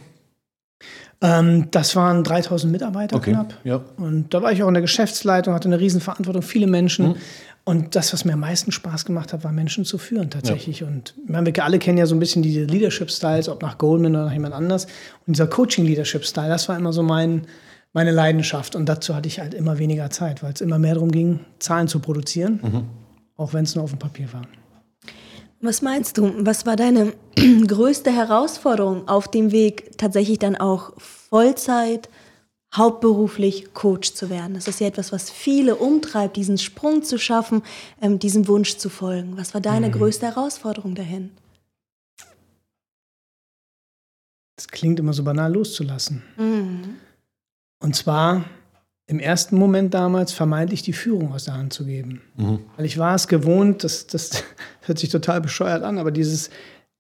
Ähm, 1.21 1.69
das 1.71 1.97
waren 1.97 2.23
3000 2.23 2.73
Mitarbeiter 2.73 3.17
okay. 3.17 3.33
knapp. 3.33 3.55
Ja. 3.65 3.81
Und 3.97 4.33
da 4.33 4.43
war 4.43 4.53
ich 4.53 4.63
auch 4.63 4.69
in 4.69 4.75
der 4.75 4.83
Geschäftsleitung, 4.83 5.53
hatte 5.53 5.69
eine 5.69 5.81
Riesenverantwortung, 5.81 6.43
viele 6.43 6.67
Menschen. 6.67 7.09
Mhm. 7.09 7.17
Und 7.65 7.97
das, 7.97 8.13
was 8.13 8.25
mir 8.25 8.33
am 8.33 8.41
meisten 8.41 8.73
Spaß 8.73 9.05
gemacht 9.05 9.33
hat, 9.33 9.45
war 9.45 9.53
Menschen 9.53 9.85
zu 9.85 9.99
führen 9.99 10.31
tatsächlich. 10.31 10.81
Ja. 10.81 10.87
Und 10.87 11.15
meine, 11.27 11.55
wir 11.55 11.65
alle 11.65 11.79
kennen 11.79 11.99
ja 11.99 12.07
so 12.07 12.15
ein 12.15 12.21
bisschen 12.21 12.43
diese 12.43 12.65
Leadership-Styles, 12.65 13.49
ob 13.49 13.61
nach 13.61 13.77
Goldman 13.77 14.15
oder 14.15 14.27
nach 14.27 14.33
jemand 14.33 14.55
anders. 14.55 14.87
Und 15.27 15.37
dieser 15.37 15.49
Coaching-Leadership-Style, 15.49 16.49
das 16.49 16.69
war 16.69 16.77
immer 16.79 16.93
so 16.93 17.03
mein, 17.03 17.43
meine 17.93 18.11
Leidenschaft. 18.11 18.75
Und 18.75 18.89
dazu 18.89 19.15
hatte 19.15 19.29
ich 19.29 19.41
halt 19.41 19.53
immer 19.53 19.79
weniger 19.79 20.09
Zeit, 20.11 20.43
weil 20.43 20.53
es 20.53 20.61
immer 20.61 20.79
mehr 20.79 20.95
darum 20.95 21.11
ging, 21.11 21.41
Zahlen 21.59 21.89
zu 21.89 21.99
produzieren, 21.99 22.61
mhm. 22.63 22.85
auch 23.37 23.53
wenn 23.53 23.65
es 23.65 23.75
nur 23.75 23.85
auf 23.85 23.91
dem 23.91 23.99
Papier 23.99 24.33
war. 24.33 24.43
Was 25.61 25.83
meinst 25.83 26.19
du, 26.19 26.33
was 26.47 26.67
war 26.67 26.77
deine 26.77 27.15
größte 27.67 28.13
Herausforderung 28.13 29.09
auf 29.09 29.27
dem 29.29 29.51
Weg, 29.51 29.99
tatsächlich 29.99 30.39
dann 30.39 30.57
auch 30.57 30.93
Vollzeit, 30.99 32.09
hauptberuflich 32.75 33.75
Coach 33.75 34.15
zu 34.15 34.31
werden? 34.31 34.55
Das 34.55 34.69
ist 34.69 34.79
ja 34.79 34.87
etwas, 34.87 35.11
was 35.11 35.31
viele 35.31 35.75
umtreibt, 35.75 36.37
diesen 36.37 36.59
Sprung 36.59 37.03
zu 37.03 37.19
schaffen, 37.19 37.63
ähm, 38.01 38.21
diesem 38.21 38.47
Wunsch 38.47 38.77
zu 38.77 38.89
folgen. 38.89 39.37
Was 39.37 39.53
war 39.53 39.61
deine 39.61 39.89
mhm. 39.89 39.93
größte 39.93 40.27
Herausforderung 40.27 40.95
dahin? 40.95 41.31
Das 44.55 44.69
klingt 44.69 45.01
immer 45.01 45.13
so 45.13 45.25
banal 45.25 45.53
loszulassen. 45.53 46.23
Mhm. 46.37 46.97
Und 47.81 47.97
zwar 47.97 48.45
im 49.09 49.21
ersten 49.21 49.57
Moment 49.57 49.95
damals 49.95 50.33
vermeintlich 50.33 50.83
die 50.83 50.93
Führung 50.93 51.33
aus 51.33 51.45
der 51.45 51.55
Hand 51.55 51.73
zu 51.73 51.87
geben. 51.87 52.21
Mhm. 52.37 52.61
Weil 52.77 52.85
ich 52.85 52.99
war 52.99 53.15
es 53.15 53.27
gewohnt, 53.27 53.83
das, 53.83 54.07
das 54.07 54.45
hört 54.83 54.99
sich 54.99 55.09
total 55.09 55.41
bescheuert 55.41 55.83
an, 55.83 55.99
aber 55.99 56.11
dieses 56.11 56.51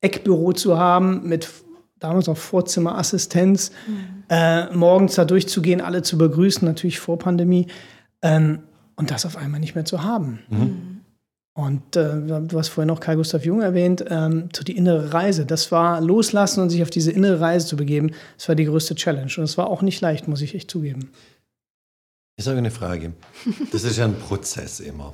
Eckbüro 0.01 0.53
zu 0.53 0.79
haben 0.79 1.29
mit 1.29 1.49
damals 1.99 2.29
auch 2.29 2.37
Vorzimmerassistenz, 2.37 3.73
mhm. 3.87 4.25
äh, 4.31 4.75
morgens 4.75 5.17
da 5.17 5.25
durchzugehen, 5.25 5.81
alle 5.81 6.03
zu 6.03 6.17
begrüßen, 6.17 6.67
natürlich 6.67 6.99
vor 6.99 7.19
Pandemie, 7.19 7.67
ähm, 8.23 8.61
und 8.97 9.11
das 9.13 9.27
auf 9.27 9.37
einmal 9.37 9.61
nicht 9.61 9.75
mehr 9.75 9.85
zu 9.85 10.03
haben. 10.03 10.41
Mhm. 10.49 11.01
Und 11.55 11.97
äh, 11.97 12.41
du 12.43 12.59
hast 12.59 12.69
vorhin 12.69 12.89
noch 12.89 13.01
Karl 13.01 13.17
Gustav 13.17 13.45
Jung 13.45 13.63
erwähnt, 13.63 14.05
ähm, 14.09 14.49
so 14.55 14.63
die 14.63 14.77
innere 14.77 15.13
Reise. 15.13 15.45
Das 15.45 15.73
war 15.73 16.01
loslassen 16.01 16.63
und 16.63 16.71
sich 16.71 16.83
auf 16.83 16.91
diese 16.91 17.11
innere 17.11 17.41
Reise 17.41 17.67
zu 17.67 17.77
begeben. 17.77 18.13
Das 18.37 18.49
war 18.49 18.55
die 18.55 18.65
größte 18.65 18.95
Challenge. 18.95 19.33
Und 19.37 19.45
es 19.45 19.59
war 19.59 19.69
auch 19.69 19.83
nicht 19.83 20.01
leicht, 20.01 20.29
muss 20.29 20.41
ich 20.41 20.55
echt 20.55 20.71
zugeben. 20.71 21.11
Ich 22.39 22.45
sage 22.45 22.59
eine 22.59 22.71
Frage. 22.71 23.15
Das 23.73 23.83
ist 23.83 23.97
ja 23.97 24.05
ein 24.05 24.17
Prozess 24.17 24.79
immer. 24.79 25.13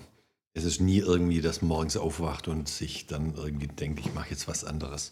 Es 0.53 0.65
ist 0.65 0.83
nie 0.83 0.99
irgendwie, 0.99 1.41
dass 1.41 1.63
man 1.63 1.71
morgens 1.71 1.97
aufwacht 1.97 2.49
und 2.49 2.69
sich 2.69 3.07
dann 3.07 3.33
irgendwie 3.35 3.67
denkt, 3.67 4.01
ich 4.01 4.13
mache 4.13 4.29
jetzt 4.29 4.47
was 4.47 4.63
anderes. 4.63 5.11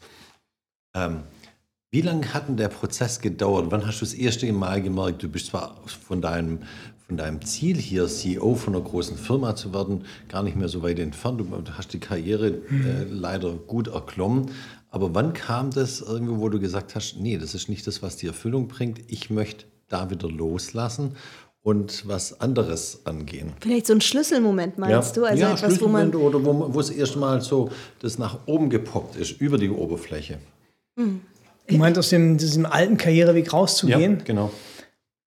Ähm, 0.95 1.23
wie 1.91 2.03
lange 2.03 2.35
hat 2.35 2.49
denn 2.49 2.59
der 2.59 2.69
Prozess 2.69 3.23
gedauert? 3.23 3.71
Wann 3.71 3.87
hast 3.87 4.03
du 4.03 4.05
das 4.05 4.13
erste 4.13 4.53
Mal 4.53 4.83
gemerkt, 4.83 5.23
du 5.23 5.31
bist 5.31 5.47
zwar 5.47 5.81
von 5.87 6.21
deinem, 6.21 6.59
von 7.07 7.17
deinem 7.17 7.41
Ziel 7.47 7.79
hier, 7.79 8.07
CEO 8.09 8.57
von 8.57 8.75
einer 8.75 8.85
großen 8.85 9.17
Firma 9.17 9.57
zu 9.57 9.73
werden, 9.73 10.05
gar 10.29 10.43
nicht 10.43 10.59
mehr 10.59 10.69
so 10.69 10.83
weit 10.83 10.99
entfernt. 10.99 11.41
Du 11.41 11.73
hast 11.73 11.95
die 11.95 12.01
Karriere 12.01 12.49
äh, 12.49 13.05
leider 13.09 13.55
gut 13.55 13.89
erklommen. 13.89 14.51
Aber 14.91 15.15
wann 15.15 15.33
kam 15.33 15.71
das 15.71 16.03
irgendwo, 16.03 16.41
wo 16.41 16.51
du 16.51 16.61
gesagt 16.61 16.95
hast, 16.95 17.17
nee, 17.17 17.39
das 17.39 17.55
ist 17.55 17.71
nicht 17.71 17.87
das, 17.87 18.03
was 18.03 18.19
die 18.19 18.27
Erfüllung 18.27 18.69
bringt. 18.69 19.01
Ich 19.11 19.31
möchte 19.31 19.65
da 19.89 20.11
wieder 20.11 20.29
loslassen 20.29 21.17
und 21.63 22.09
was 22.09 22.41
anderes 22.41 23.01
angehen. 23.05 23.53
Vielleicht 23.61 23.87
so 23.87 23.95
ein 23.95 24.01
Schlüsselmoment, 24.01 24.79
meinst 24.79 25.17
ja. 25.17 25.23
du? 25.23 25.29
Also 25.29 25.43
ja, 25.43 25.53
etwas, 25.53 25.81
wo 25.81 25.89
man 25.89 26.15
oder 26.15 26.45
wo, 26.45 26.75
wo 26.75 26.81
es 26.81 26.91
erstmal 26.91 27.41
so 27.41 27.71
das 28.01 28.19
nach 28.19 28.41
oben 28.47 28.69
gepoppt 28.69 29.17
ist, 29.17 29.41
über 29.41 29.59
die 29.59 29.71
Oberfläche. 29.71 30.39
Hm. 30.99 31.21
Du 31.69 31.77
meinst, 31.77 31.99
aus 31.99 32.11
dem, 32.11 32.39
diesem 32.39 32.67
alten 32.67 32.97
Karriereweg 32.97 33.53
rauszugehen? 33.53 34.19
Ja, 34.19 34.25
genau. 34.25 34.51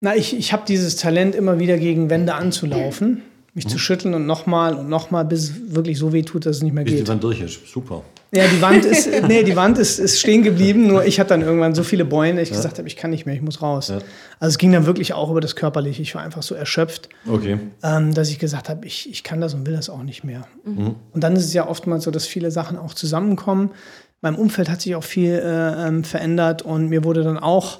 Na, 0.01 0.15
ich, 0.15 0.37
ich 0.37 0.51
habe 0.51 0.63
dieses 0.67 0.97
Talent, 0.97 1.33
immer 1.33 1.57
wieder 1.59 1.77
gegen 1.77 2.09
Wände 2.09 2.35
anzulaufen, 2.35 3.21
mich 3.55 3.65
mhm. 3.65 3.69
zu 3.69 3.79
schütteln 3.79 4.13
und 4.13 4.25
nochmal 4.25 4.75
und 4.75 4.89
nochmal, 4.89 5.25
bis 5.25 5.49
es 5.49 5.73
wirklich 5.73 5.97
so 5.97 6.13
weh 6.13 6.21
tut, 6.21 6.45
dass 6.45 6.57
es 6.57 6.63
nicht 6.63 6.73
mehr 6.73 6.83
bis 6.83 6.91
geht. 6.91 6.99
Bis 6.99 7.05
die 7.05 7.11
Wand 7.11 7.23
durch 7.23 7.41
ist, 7.41 7.67
super. 7.67 8.03
Ja, 8.33 8.43
die 8.47 8.61
Wand 8.61 8.83
ist, 8.83 9.09
nee, 9.27 9.43
die 9.43 9.55
Wand 9.55 9.77
ist, 9.77 9.97
ist 9.97 10.19
stehen 10.19 10.43
geblieben, 10.43 10.87
nur 10.87 11.05
ich 11.05 11.21
hatte 11.21 11.29
dann 11.29 11.41
irgendwann 11.41 11.73
so 11.73 11.83
viele 11.83 12.03
Bäume, 12.03 12.39
dass 12.39 12.43
ich 12.43 12.49
ja. 12.49 12.57
gesagt 12.57 12.77
habe, 12.77 12.87
ich 12.87 12.97
kann 12.97 13.11
nicht 13.11 13.25
mehr, 13.25 13.33
ich 13.33 13.41
muss 13.41 13.61
raus. 13.61 13.87
Ja. 13.87 13.99
Also 14.39 14.53
es 14.53 14.57
ging 14.57 14.73
dann 14.73 14.85
wirklich 14.85 15.13
auch 15.13 15.31
über 15.31 15.39
das 15.39 15.55
Körperliche. 15.55 16.01
Ich 16.01 16.13
war 16.15 16.21
einfach 16.21 16.43
so 16.43 16.53
erschöpft, 16.53 17.07
okay. 17.29 17.57
ähm, 17.81 18.13
dass 18.13 18.29
ich 18.29 18.39
gesagt 18.39 18.67
habe, 18.67 18.85
ich, 18.85 19.09
ich 19.09 19.23
kann 19.23 19.39
das 19.39 19.53
und 19.53 19.65
will 19.65 19.73
das 19.73 19.89
auch 19.89 20.03
nicht 20.03 20.25
mehr. 20.25 20.45
Mhm. 20.65 20.95
Und 21.13 21.23
dann 21.23 21.37
ist 21.37 21.45
es 21.45 21.53
ja 21.53 21.65
oftmals 21.65 22.03
so, 22.03 22.11
dass 22.11 22.27
viele 22.27 22.51
Sachen 22.51 22.77
auch 22.77 22.93
zusammenkommen. 22.93 23.71
Mein 24.19 24.35
Umfeld 24.35 24.69
hat 24.69 24.81
sich 24.81 24.95
auch 24.95 25.03
viel 25.03 25.31
äh, 25.31 25.87
ähm, 25.87 26.03
verändert 26.03 26.61
und 26.61 26.89
mir 26.89 27.05
wurde 27.05 27.23
dann 27.23 27.37
auch, 27.37 27.79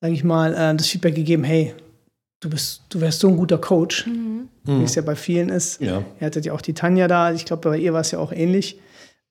sage 0.00 0.14
ich 0.14 0.24
mal, 0.24 0.54
äh, 0.54 0.74
das 0.74 0.88
Feedback 0.88 1.14
gegeben, 1.14 1.44
hey, 1.44 1.72
du 2.44 2.50
bist, 2.50 2.82
du 2.90 3.00
wärst 3.00 3.20
so 3.20 3.28
ein 3.28 3.36
guter 3.36 3.58
Coach, 3.58 4.06
mhm. 4.06 4.48
wie 4.64 4.84
es 4.84 4.94
ja 4.94 5.02
bei 5.02 5.16
vielen 5.16 5.48
ist. 5.48 5.80
Ja. 5.80 6.04
Ihr 6.20 6.26
hattet 6.26 6.44
ja 6.44 6.52
auch 6.52 6.60
die 6.60 6.74
Tanja 6.74 7.08
da, 7.08 7.32
ich 7.32 7.44
glaube, 7.44 7.70
bei 7.70 7.78
ihr 7.78 7.92
war 7.92 8.02
es 8.02 8.10
ja 8.10 8.18
auch 8.18 8.32
ähnlich. 8.32 8.78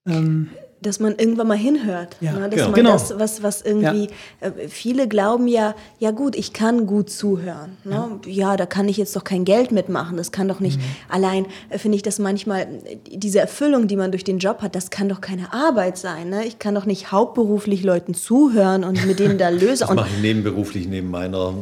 Ähm, 0.07 0.49
dass 0.81 0.99
man 0.99 1.15
irgendwann 1.17 1.47
mal 1.47 1.57
hinhört. 1.57 2.17
Ja, 2.19 2.33
ne? 2.33 2.49
Dass 2.49 2.59
ja. 2.59 2.65
man 2.65 2.73
genau. 2.73 2.91
das, 2.91 3.17
was, 3.17 3.41
was 3.41 3.61
irgendwie, 3.61 4.09
ja. 4.41 4.47
äh, 4.47 4.67
viele 4.67 5.07
glauben 5.07 5.47
ja, 5.47 5.75
ja 5.97 6.11
gut, 6.11 6.35
ich 6.35 6.51
kann 6.51 6.85
gut 6.85 7.09
zuhören. 7.09 7.77
Ne? 7.85 8.19
Ja. 8.25 8.49
ja. 8.49 8.57
da 8.57 8.65
kann 8.65 8.89
ich 8.89 8.97
jetzt 8.97 9.15
doch 9.15 9.23
kein 9.23 9.45
Geld 9.45 9.71
mitmachen. 9.71 10.17
Das 10.17 10.33
kann 10.33 10.49
doch 10.49 10.59
nicht, 10.59 10.79
mhm. 10.79 10.83
allein 11.07 11.45
äh, 11.69 11.77
finde 11.77 11.95
ich 11.95 12.01
das 12.01 12.19
manchmal, 12.19 12.67
diese 13.07 13.39
Erfüllung, 13.39 13.87
die 13.87 13.95
man 13.95 14.11
durch 14.11 14.25
den 14.25 14.39
Job 14.39 14.61
hat, 14.61 14.75
das 14.75 14.89
kann 14.89 15.07
doch 15.07 15.21
keine 15.21 15.53
Arbeit 15.53 15.97
sein. 15.97 16.29
Ne? 16.29 16.45
Ich 16.45 16.59
kann 16.59 16.75
doch 16.75 16.85
nicht 16.85 17.11
hauptberuflich 17.11 17.83
Leuten 17.83 18.13
zuhören 18.13 18.83
und 18.83 19.05
mit 19.05 19.19
denen 19.19 19.37
da 19.37 19.49
lösen. 19.49 19.87
Das 19.93 19.95
mache 19.95 20.09
ich 20.15 20.21
nebenberuflich 20.21 20.87
neben 20.87 21.09
meiner 21.09 21.53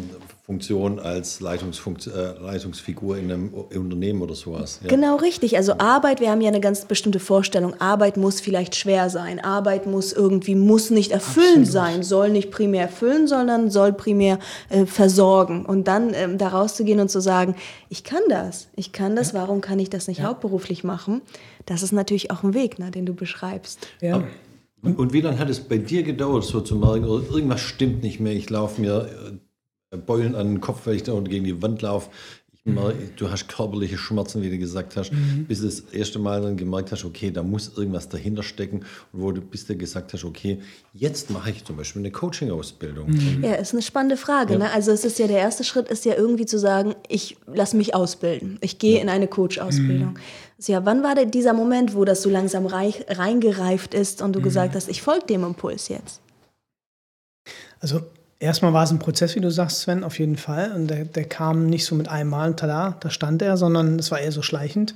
Funktion 0.51 0.99
als 0.99 1.39
Leitungsfunkt, 1.39 2.07
äh, 2.07 2.33
Leitungsfigur 2.37 3.17
in 3.17 3.31
einem 3.31 3.53
Unternehmen 3.53 4.21
oder 4.21 4.35
sowas. 4.35 4.81
Ja. 4.83 4.89
Genau 4.89 5.15
richtig. 5.15 5.55
Also 5.55 5.77
Arbeit, 5.77 6.19
wir 6.19 6.29
haben 6.29 6.41
ja 6.41 6.49
eine 6.49 6.59
ganz 6.59 6.83
bestimmte 6.83 7.21
Vorstellung. 7.21 7.79
Arbeit 7.79 8.17
muss 8.17 8.41
vielleicht 8.41 8.75
schwer 8.75 9.09
sein. 9.09 9.39
Arbeit 9.39 9.85
muss 9.87 10.11
irgendwie, 10.11 10.55
muss 10.55 10.89
nicht 10.89 11.13
erfüllend 11.13 11.67
Absolut. 11.67 11.71
sein, 11.71 12.03
soll 12.03 12.31
nicht 12.31 12.51
primär 12.51 12.81
erfüllen, 12.81 13.27
sondern 13.27 13.71
soll 13.71 13.93
primär 13.93 14.39
äh, 14.67 14.85
versorgen. 14.85 15.65
Und 15.65 15.87
dann 15.87 16.13
ähm, 16.13 16.37
da 16.37 16.49
rauszugehen 16.49 16.99
und 16.99 17.09
zu 17.09 17.21
sagen, 17.21 17.55
ich 17.87 18.03
kann 18.03 18.23
das, 18.27 18.67
ich 18.75 18.91
kann 18.91 19.15
das, 19.15 19.31
ja. 19.31 19.39
warum 19.39 19.61
kann 19.61 19.79
ich 19.79 19.89
das 19.89 20.09
nicht 20.09 20.17
ja. 20.17 20.25
hauptberuflich 20.25 20.83
machen? 20.83 21.21
Das 21.65 21.81
ist 21.81 21.93
natürlich 21.93 22.29
auch 22.29 22.43
ein 22.43 22.53
Weg, 22.53 22.77
ne, 22.77 22.91
den 22.91 23.05
du 23.05 23.13
beschreibst. 23.13 23.87
Ja. 24.01 24.21
Und, 24.81 24.99
und 24.99 25.13
wie 25.13 25.21
lange 25.21 25.39
hat 25.39 25.49
es 25.49 25.61
bei 25.61 25.77
dir 25.77 26.03
gedauert, 26.03 26.43
so 26.43 26.59
zu 26.59 26.75
merken, 26.75 27.05
irgendwas 27.05 27.61
stimmt 27.61 28.03
nicht 28.03 28.19
mehr, 28.19 28.33
ich 28.33 28.49
laufe 28.49 28.81
mir 28.81 29.07
äh, 29.07 29.37
Beulen 29.97 30.35
an 30.35 30.47
den 30.47 30.61
Kopf, 30.61 30.87
weil 30.87 30.95
ich 30.95 31.03
da 31.03 31.19
gegen 31.19 31.45
die 31.45 31.61
Wand 31.61 31.81
laufe. 31.81 32.09
Mal, 32.63 32.93
du 33.15 33.31
hast 33.31 33.47
körperliche 33.47 33.97
Schmerzen, 33.97 34.43
wie 34.43 34.51
du 34.51 34.59
gesagt 34.59 34.95
hast, 34.95 35.11
mhm. 35.11 35.45
bis 35.47 35.61
du 35.61 35.65
das 35.65 35.79
erste 35.79 36.19
Mal 36.19 36.43
dann 36.43 36.57
gemerkt 36.57 36.91
hast, 36.91 37.03
okay, 37.05 37.31
da 37.31 37.41
muss 37.41 37.75
irgendwas 37.75 38.07
dahinter 38.07 38.43
stecken. 38.43 38.85
Und 39.11 39.21
wo 39.21 39.31
du 39.31 39.41
bis 39.41 39.65
du 39.65 39.75
gesagt 39.75 40.13
hast, 40.13 40.23
okay, 40.23 40.59
jetzt 40.93 41.31
mache 41.31 41.49
ich 41.49 41.65
zum 41.65 41.75
Beispiel 41.75 42.03
eine 42.03 42.11
Coaching-Ausbildung. 42.11 43.09
Mhm. 43.09 43.43
Ja, 43.43 43.55
ist 43.55 43.73
eine 43.73 43.81
spannende 43.81 44.15
Frage. 44.15 44.53
Ja. 44.53 44.59
Ne? 44.59 44.71
Also 44.71 44.91
es 44.91 45.03
ist 45.03 45.17
ja 45.17 45.25
der 45.25 45.39
erste 45.39 45.63
Schritt, 45.63 45.89
ist 45.89 46.05
ja 46.05 46.13
irgendwie 46.13 46.45
zu 46.45 46.59
sagen, 46.59 46.93
ich 47.07 47.35
lasse 47.47 47.75
mich 47.75 47.95
ausbilden. 47.95 48.59
Ich 48.61 48.77
gehe 48.77 48.97
ja. 48.97 49.01
in 49.01 49.09
eine 49.09 49.27
Coach-Ausbildung. 49.27 50.13
Mhm. 50.13 50.17
Ja, 50.67 50.85
wann 50.85 51.01
war 51.01 51.15
denn 51.15 51.31
dieser 51.31 51.53
Moment, 51.53 51.95
wo 51.95 52.05
das 52.05 52.21
so 52.21 52.29
langsam 52.29 52.67
reich, 52.67 53.05
reingereift 53.07 53.95
ist 53.95 54.21
und 54.21 54.33
du 54.33 54.39
mhm. 54.39 54.43
gesagt 54.43 54.75
hast, 54.75 54.87
ich 54.87 55.01
folge 55.01 55.25
dem 55.25 55.43
Impuls 55.43 55.87
jetzt? 55.87 56.21
Also 57.79 58.01
Erstmal 58.41 58.73
war 58.73 58.83
es 58.83 58.89
ein 58.89 58.97
Prozess, 58.97 59.35
wie 59.35 59.39
du 59.39 59.51
sagst, 59.51 59.81
Sven, 59.81 60.03
auf 60.03 60.17
jeden 60.17 60.35
Fall. 60.35 60.71
Und 60.71 60.87
der, 60.87 61.05
der 61.05 61.25
kam 61.25 61.67
nicht 61.67 61.85
so 61.85 61.93
mit 61.93 62.09
einem 62.09 62.31
Mal, 62.31 62.55
tada, 62.55 62.97
da 62.99 63.11
stand 63.11 63.43
er, 63.43 63.55
sondern 63.55 63.99
es 63.99 64.09
war 64.09 64.19
eher 64.19 64.31
so 64.31 64.41
schleichend. 64.41 64.95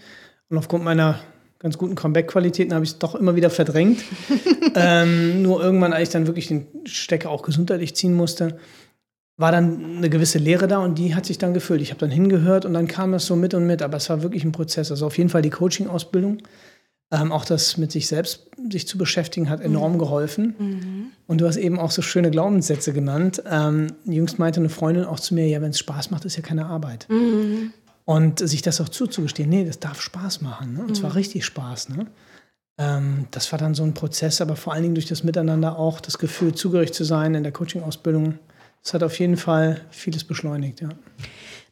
Und 0.49 0.57
aufgrund 0.57 0.83
meiner 0.83 1.19
ganz 1.59 1.77
guten 1.77 1.93
Comeback-Qualitäten 1.93 2.73
habe 2.73 2.83
ich 2.83 2.93
es 2.93 2.97
doch 2.97 3.13
immer 3.13 3.35
wieder 3.35 3.51
verdrängt. 3.51 4.03
ähm, 4.75 5.43
nur 5.43 5.63
irgendwann, 5.63 5.93
als 5.93 6.09
ich 6.09 6.13
dann 6.13 6.25
wirklich 6.25 6.47
den 6.47 6.65
Stecker 6.85 7.29
auch 7.29 7.43
gesundheitlich 7.43 7.95
ziehen 7.95 8.15
musste, 8.15 8.57
war 9.37 9.51
dann 9.51 9.97
eine 9.97 10.09
gewisse 10.09 10.39
Leere 10.39 10.67
da 10.67 10.79
und 10.79 10.97
die 10.97 11.13
hat 11.13 11.27
sich 11.27 11.37
dann 11.37 11.53
gefüllt. 11.53 11.81
Ich 11.81 11.91
habe 11.91 11.99
dann 11.99 12.09
hingehört 12.09 12.65
und 12.65 12.73
dann 12.73 12.87
kam 12.87 13.11
das 13.11 13.27
so 13.27 13.35
mit 13.35 13.53
und 13.53 13.67
mit, 13.67 13.83
aber 13.83 13.97
es 13.97 14.09
war 14.09 14.23
wirklich 14.23 14.43
ein 14.43 14.53
Prozess. 14.53 14.89
Also 14.89 15.05
auf 15.05 15.19
jeden 15.19 15.29
Fall 15.29 15.43
die 15.43 15.51
Coaching-Ausbildung 15.51 16.39
ähm, 17.12 17.31
auch 17.31 17.45
das 17.45 17.77
mit 17.77 17.91
sich 17.91 18.07
selbst 18.07 18.47
sich 18.71 18.88
zu 18.88 18.97
beschäftigen 18.97 19.50
hat 19.50 19.62
enorm 19.62 19.93
mhm. 19.93 20.00
geholfen. 20.00 20.55
Mhm. 20.57 21.05
Und 21.27 21.41
du 21.41 21.47
hast 21.47 21.57
eben 21.57 21.79
auch 21.79 21.91
so 21.91 22.01
schöne 22.01 22.31
Glaubenssätze 22.31 22.93
genannt. 22.93 23.43
Ähm, 23.50 23.88
jüngst 24.05 24.39
meinte 24.39 24.59
eine 24.59 24.69
Freundin 24.69 25.05
auch 25.05 25.19
zu 25.19 25.35
mir, 25.35 25.47
ja, 25.47 25.62
wenn 25.62 25.69
es 25.69 25.79
Spaß 25.79 26.12
macht, 26.12 26.25
ist 26.25 26.35
ja 26.35 26.41
keine 26.41 26.65
Arbeit. 26.65 27.07
Mhm. 27.09 27.74
Und 28.05 28.39
sich 28.39 28.62
das 28.62 28.81
auch 28.81 28.89
zuzugestehen, 28.89 29.50
nee, 29.50 29.65
das 29.65 29.79
darf 29.79 30.01
Spaß 30.01 30.41
machen. 30.41 30.74
Ne? 30.74 30.81
Und 30.81 30.95
zwar 30.95 31.12
mhm. 31.12 31.17
richtig 31.17 31.45
Spaß. 31.45 31.89
Ne? 31.89 32.07
Ähm, 32.77 33.27
das 33.31 33.51
war 33.51 33.59
dann 33.59 33.74
so 33.75 33.83
ein 33.83 33.93
Prozess, 33.93 34.41
aber 34.41 34.55
vor 34.55 34.74
allen 34.74 34.83
Dingen 34.83 34.95
durch 34.95 35.07
das 35.07 35.24
Miteinander 35.24 35.77
auch 35.77 36.00
das 36.00 36.17
Gefühl, 36.17 36.53
zugehörig 36.53 36.93
zu 36.93 37.03
sein 37.03 37.35
in 37.35 37.43
der 37.43 37.51
Coaching-Ausbildung. 37.51 38.39
Das 38.83 38.93
hat 38.93 39.03
auf 39.03 39.17
jeden 39.19 39.38
Fall 39.38 39.81
vieles 39.89 40.24
beschleunigt, 40.24 40.81
ja. 40.81 40.89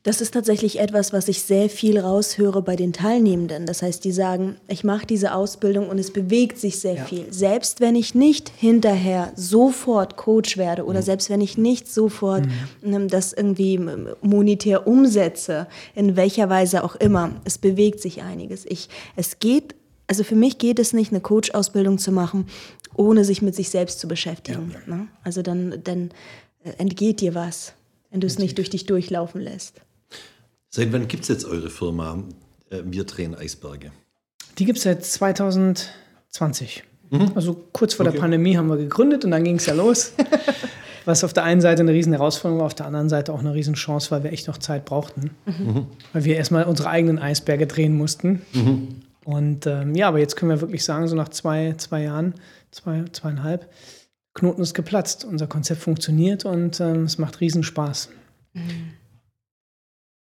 Das 0.03 0.19
ist 0.19 0.33
tatsächlich 0.33 0.81
etwas, 0.81 1.13
was 1.13 1.29
ich 1.29 1.43
sehr 1.43 1.69
viel 1.69 1.97
raushöre 1.97 2.61
bei 2.61 2.75
den 2.75 2.91
Teilnehmenden. 2.91 3.65
Das 3.65 3.81
heißt, 3.81 4.03
die 4.03 4.11
sagen, 4.11 4.57
ich 4.67 4.83
mache 4.83 5.05
diese 5.05 5.33
Ausbildung 5.33 5.87
und 5.87 5.97
es 5.97 6.11
bewegt 6.11 6.57
sich 6.57 6.79
sehr 6.79 6.95
ja. 6.95 7.05
viel. 7.05 7.31
Selbst 7.31 7.79
wenn 7.79 7.95
ich 7.95 8.13
nicht 8.13 8.49
hinterher 8.49 9.31
sofort 9.37 10.17
Coach 10.17 10.57
werde 10.57 10.83
oder 10.83 10.99
mhm. 10.99 11.05
selbst 11.05 11.29
wenn 11.29 11.39
ich 11.39 11.57
nicht 11.57 11.87
sofort 11.87 12.45
mhm. 12.81 13.07
das 13.07 13.31
irgendwie 13.31 13.79
monetär 14.21 14.87
umsetze, 14.87 15.67
in 15.95 16.17
welcher 16.17 16.49
Weise 16.49 16.83
auch 16.83 16.97
immer, 16.97 17.31
es 17.45 17.57
bewegt 17.57 18.01
sich 18.01 18.23
einiges. 18.23 18.65
Ich, 18.65 18.89
es 19.15 19.39
geht, 19.39 19.73
also 20.07 20.25
für 20.25 20.35
mich 20.35 20.57
geht 20.57 20.79
es 20.79 20.91
nicht, 20.91 21.13
eine 21.13 21.21
Coach-Ausbildung 21.21 21.97
zu 21.97 22.11
machen, 22.11 22.47
ohne 22.97 23.23
sich 23.23 23.41
mit 23.41 23.55
sich 23.55 23.69
selbst 23.69 24.01
zu 24.01 24.09
beschäftigen. 24.09 24.75
Ja. 24.85 24.95
Ne? 24.95 25.07
Also 25.23 25.41
dann, 25.41 25.79
dann 25.81 26.11
äh, 26.65 26.71
entgeht 26.77 27.21
dir 27.21 27.35
was, 27.35 27.71
wenn 28.11 28.19
du 28.19 28.27
es 28.27 28.37
nicht 28.37 28.57
durch 28.57 28.69
dich 28.69 28.85
durchlaufen 28.85 29.39
lässt. 29.39 29.79
Seit 30.75 30.91
wann 30.91 31.07
gibt 31.07 31.21
es 31.21 31.29
jetzt 31.29 31.45
eure 31.45 31.69
Firma 31.69 32.17
äh, 32.71 32.81
Wir 32.83 33.03
drehen 33.03 33.35
Eisberge? 33.35 33.91
Die 34.57 34.65
gibt 34.65 34.79
es 34.79 34.85
seit 34.85 35.05
2020. 35.05 36.83
Mhm. 37.11 37.31
Also 37.35 37.67
kurz 37.71 37.93
vor 37.93 38.07
okay. 38.07 38.15
der 38.15 38.21
Pandemie 38.21 38.57
haben 38.57 38.69
wir 38.69 38.77
gegründet 38.77 39.23
und 39.23 39.29
dann 39.29 39.43
ging 39.43 39.57
es 39.57 39.67
ja 39.67 39.75
los. 39.75 40.13
Was 41.05 41.23
auf 41.23 41.31
der 41.31 41.43
einen 41.43 41.61
Seite 41.61 41.83
eine 41.83 41.91
riesen 41.91 42.13
Herausforderung 42.13 42.61
war, 42.61 42.65
auf 42.65 42.73
der 42.73 42.87
anderen 42.87 43.07
Seite 43.07 43.33
auch 43.33 43.41
eine 43.41 43.53
riesen 43.53 43.75
Chance, 43.75 44.09
weil 44.09 44.23
wir 44.23 44.31
echt 44.31 44.47
noch 44.47 44.57
Zeit 44.57 44.85
brauchten. 44.85 45.29
Mhm. 45.45 45.85
Weil 46.11 46.23
wir 46.23 46.37
erstmal 46.37 46.63
unsere 46.63 46.89
eigenen 46.89 47.19
Eisberge 47.19 47.67
drehen 47.67 47.95
mussten. 47.95 48.41
Mhm. 48.53 48.87
Und 49.25 49.67
ähm, 49.67 49.93
ja, 49.93 50.07
aber 50.07 50.17
jetzt 50.17 50.37
können 50.37 50.49
wir 50.49 50.61
wirklich 50.61 50.83
sagen, 50.83 51.07
so 51.07 51.15
nach 51.15 51.29
zwei, 51.29 51.75
zwei 51.77 52.01
Jahren, 52.01 52.33
zwei, 52.71 53.05
zweieinhalb, 53.11 53.69
Knoten 54.33 54.63
ist 54.63 54.73
geplatzt. 54.73 55.23
Unser 55.23 55.45
Konzept 55.45 55.81
funktioniert 55.81 56.45
und 56.45 56.79
ähm, 56.79 57.03
es 57.03 57.19
macht 57.19 57.41
riesen 57.41 57.61
Spaß. 57.61 58.09
Mhm. 58.53 58.93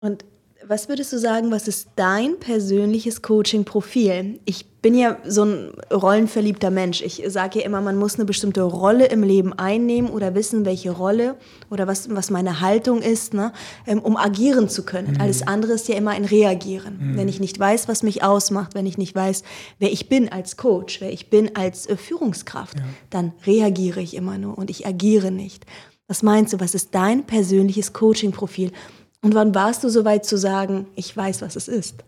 Und 0.01 0.23
was 0.67 0.89
würdest 0.89 1.13
du 1.13 1.19
sagen, 1.19 1.51
was 1.51 1.67
ist 1.67 1.89
dein 1.95 2.39
persönliches 2.39 3.21
Coaching-Profil? 3.21 4.39
Ich 4.45 4.65
bin 4.81 4.95
ja 4.95 5.17
so 5.25 5.43
ein 5.43 5.71
rollenverliebter 5.91 6.69
Mensch. 6.71 7.01
Ich 7.01 7.23
sage 7.27 7.59
ja 7.59 7.65
immer, 7.65 7.81
man 7.81 7.97
muss 7.97 8.15
eine 8.15 8.25
bestimmte 8.25 8.61
Rolle 8.61 9.07
im 9.07 9.23
Leben 9.23 9.53
einnehmen 9.53 10.09
oder 10.09 10.35
wissen, 10.35 10.65
welche 10.65 10.91
Rolle 10.91 11.35
oder 11.69 11.87
was, 11.87 12.09
was 12.13 12.29
meine 12.29 12.61
Haltung 12.61 13.01
ist, 13.01 13.33
ne, 13.33 13.51
ähm, 13.87 13.99
um 13.99 14.17
agieren 14.17 14.69
zu 14.69 14.83
können. 14.83 15.13
Mhm. 15.13 15.21
Alles 15.21 15.45
andere 15.45 15.73
ist 15.73 15.87
ja 15.87 15.95
immer 15.95 16.11
ein 16.11 16.25
Reagieren. 16.25 16.99
Mhm. 16.99 17.17
Wenn 17.17 17.27
ich 17.27 17.39
nicht 17.39 17.59
weiß, 17.59 17.87
was 17.87 18.03
mich 18.03 18.23
ausmacht, 18.23 18.75
wenn 18.75 18.85
ich 18.85 18.97
nicht 18.97 19.15
weiß, 19.15 19.43
wer 19.79 19.91
ich 19.91 20.09
bin 20.09 20.31
als 20.31 20.57
Coach, 20.57 21.01
wer 21.01 21.11
ich 21.11 21.29
bin 21.29 21.55
als 21.55 21.87
äh, 21.87 21.97
Führungskraft, 21.97 22.77
ja. 22.77 22.85
dann 23.09 23.33
reagiere 23.45 24.01
ich 24.01 24.15
immer 24.15 24.37
nur 24.37 24.57
und 24.57 24.69
ich 24.69 24.85
agiere 24.85 25.31
nicht. 25.31 25.65
Was 26.07 26.21
meinst 26.21 26.53
du, 26.53 26.59
was 26.59 26.75
ist 26.75 26.93
dein 26.93 27.25
persönliches 27.25 27.93
Coaching-Profil? 27.93 28.71
Und 29.25 29.33
wann 29.33 29.55
warst 29.55 29.83
du 29.83 29.89
so 29.89 30.05
weit 30.05 30.23
zu 30.23 30.37
sagen, 30.37 30.85
ich 30.95 31.17
weiß, 31.17 31.41
was 31.41 31.55
es 31.55 31.67
ist? 31.67 32.03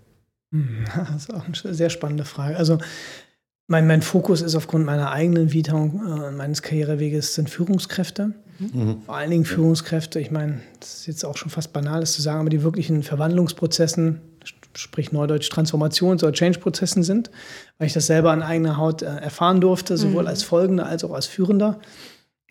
Hm, 0.52 0.86
das 0.96 1.24
ist 1.24 1.34
auch 1.34 1.44
eine 1.46 1.74
sehr 1.74 1.90
spannende 1.90 2.26
Frage. 2.26 2.56
Also 2.58 2.78
mein, 3.66 3.88
mein 3.88 4.04
Fokus 4.04 4.44
ist 4.44 4.54
aufgrund 4.54 4.86
meiner 4.86 5.10
eigenen 5.12 5.52
Vita 5.52 5.74
und 5.74 5.96
äh, 5.96 6.32
meines 6.32 6.62
Karriereweges 6.62 7.34
sind 7.34 7.50
Führungskräfte. 7.50 8.36
Mhm. 8.60 9.02
Vor 9.04 9.16
allen 9.16 9.32
Dingen 9.32 9.46
Führungskräfte. 9.46 10.20
Ich 10.20 10.30
meine, 10.30 10.62
das 10.80 11.00
ist 11.00 11.08
jetzt 11.08 11.26
auch 11.26 11.38
schon 11.38 11.50
fast 11.50 11.74
banal, 11.74 12.02
das 12.02 12.14
zu 12.14 12.22
sagen, 12.22 12.42
aber 12.42 12.50
die 12.52 12.62
wirklichen 12.62 13.02
Verwandlungsprozessen, 13.02 14.22
sprich 14.76 15.12
Neudeutsch 15.12 15.50
Transformations- 15.52 16.24
oder 16.24 16.34
Change-Prozessen 16.34 17.02
sind, 17.02 17.32
weil 17.80 17.88
ich 17.88 17.94
das 17.94 18.06
selber 18.06 18.32
an 18.32 18.44
eigener 18.44 18.78
Haut 18.78 19.02
äh, 19.02 19.08
erfahren 19.08 19.60
durfte, 19.60 19.98
sowohl 19.98 20.22
mhm. 20.22 20.30
als 20.30 20.44
Folgender 20.44 20.86
als 20.86 21.04
auch 21.04 21.14
als 21.14 21.26
Führender. 21.26 21.80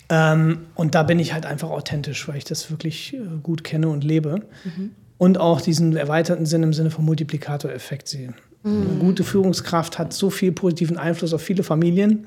Ähm, 0.08 0.66
und 0.74 0.94
da 0.94 1.02
bin 1.02 1.18
ich 1.18 1.32
halt 1.32 1.46
einfach 1.46 1.70
authentisch, 1.70 2.28
weil 2.28 2.36
ich 2.36 2.44
das 2.44 2.70
wirklich 2.70 3.14
äh, 3.14 3.20
gut 3.42 3.64
kenne 3.64 3.88
und 3.88 4.04
lebe. 4.04 4.42
Mhm. 4.64 4.90
Und 5.18 5.38
auch 5.38 5.60
diesen 5.60 5.96
erweiterten 5.96 6.46
Sinn 6.46 6.62
im 6.62 6.72
Sinne 6.72 6.90
von 6.90 7.04
Multiplikatoreffekt 7.04 8.06
sehe. 8.06 8.34
Mhm. 8.62 8.82
Eine 8.82 8.98
gute 8.98 9.24
Führungskraft 9.24 9.98
hat 9.98 10.12
so 10.12 10.30
viel 10.30 10.52
positiven 10.52 10.98
Einfluss 10.98 11.32
auf 11.32 11.42
viele 11.42 11.62
Familien, 11.62 12.26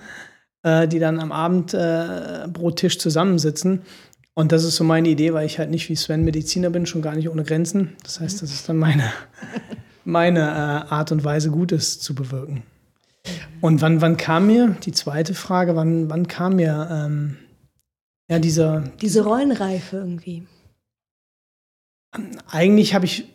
äh, 0.63 0.87
die 0.87 0.99
dann 0.99 1.19
am 1.19 1.31
Abend 1.31 1.73
äh, 1.73 2.47
Brottisch 2.51 2.99
zusammensitzen. 2.99 3.81
Und 4.33 4.51
das 4.51 4.63
ist 4.63 4.75
so 4.75 4.83
meine 4.83 5.09
Idee, 5.09 5.33
weil 5.33 5.45
ich 5.45 5.59
halt 5.59 5.69
nicht 5.69 5.89
wie 5.89 5.95
Sven 5.95 6.23
Mediziner 6.23 6.69
bin, 6.69 6.85
schon 6.85 7.01
gar 7.01 7.15
nicht 7.15 7.29
ohne 7.29 7.43
Grenzen. 7.43 7.95
Das 8.03 8.19
heißt, 8.19 8.41
das 8.41 8.51
ist 8.51 8.67
dann 8.67 8.77
meine, 8.77 9.03
meine 10.05 10.39
äh, 10.39 10.93
Art 10.93 11.11
und 11.11 11.23
Weise, 11.23 11.51
Gutes 11.51 11.99
zu 11.99 12.15
bewirken. 12.15 12.63
Und 13.61 13.81
wann, 13.81 14.01
wann 14.01 14.17
kam 14.17 14.47
mir, 14.47 14.75
die 14.83 14.93
zweite 14.93 15.33
Frage, 15.33 15.75
wann, 15.75 16.09
wann 16.09 16.27
kam 16.27 16.55
mir 16.55 16.87
ähm, 16.89 17.37
ja, 18.29 18.39
dieser. 18.39 18.81
Diese 19.01 19.23
Rollenreife 19.23 19.97
irgendwie. 19.97 20.47
Eigentlich 22.47 22.93
habe 22.93 23.05
ich 23.05 23.25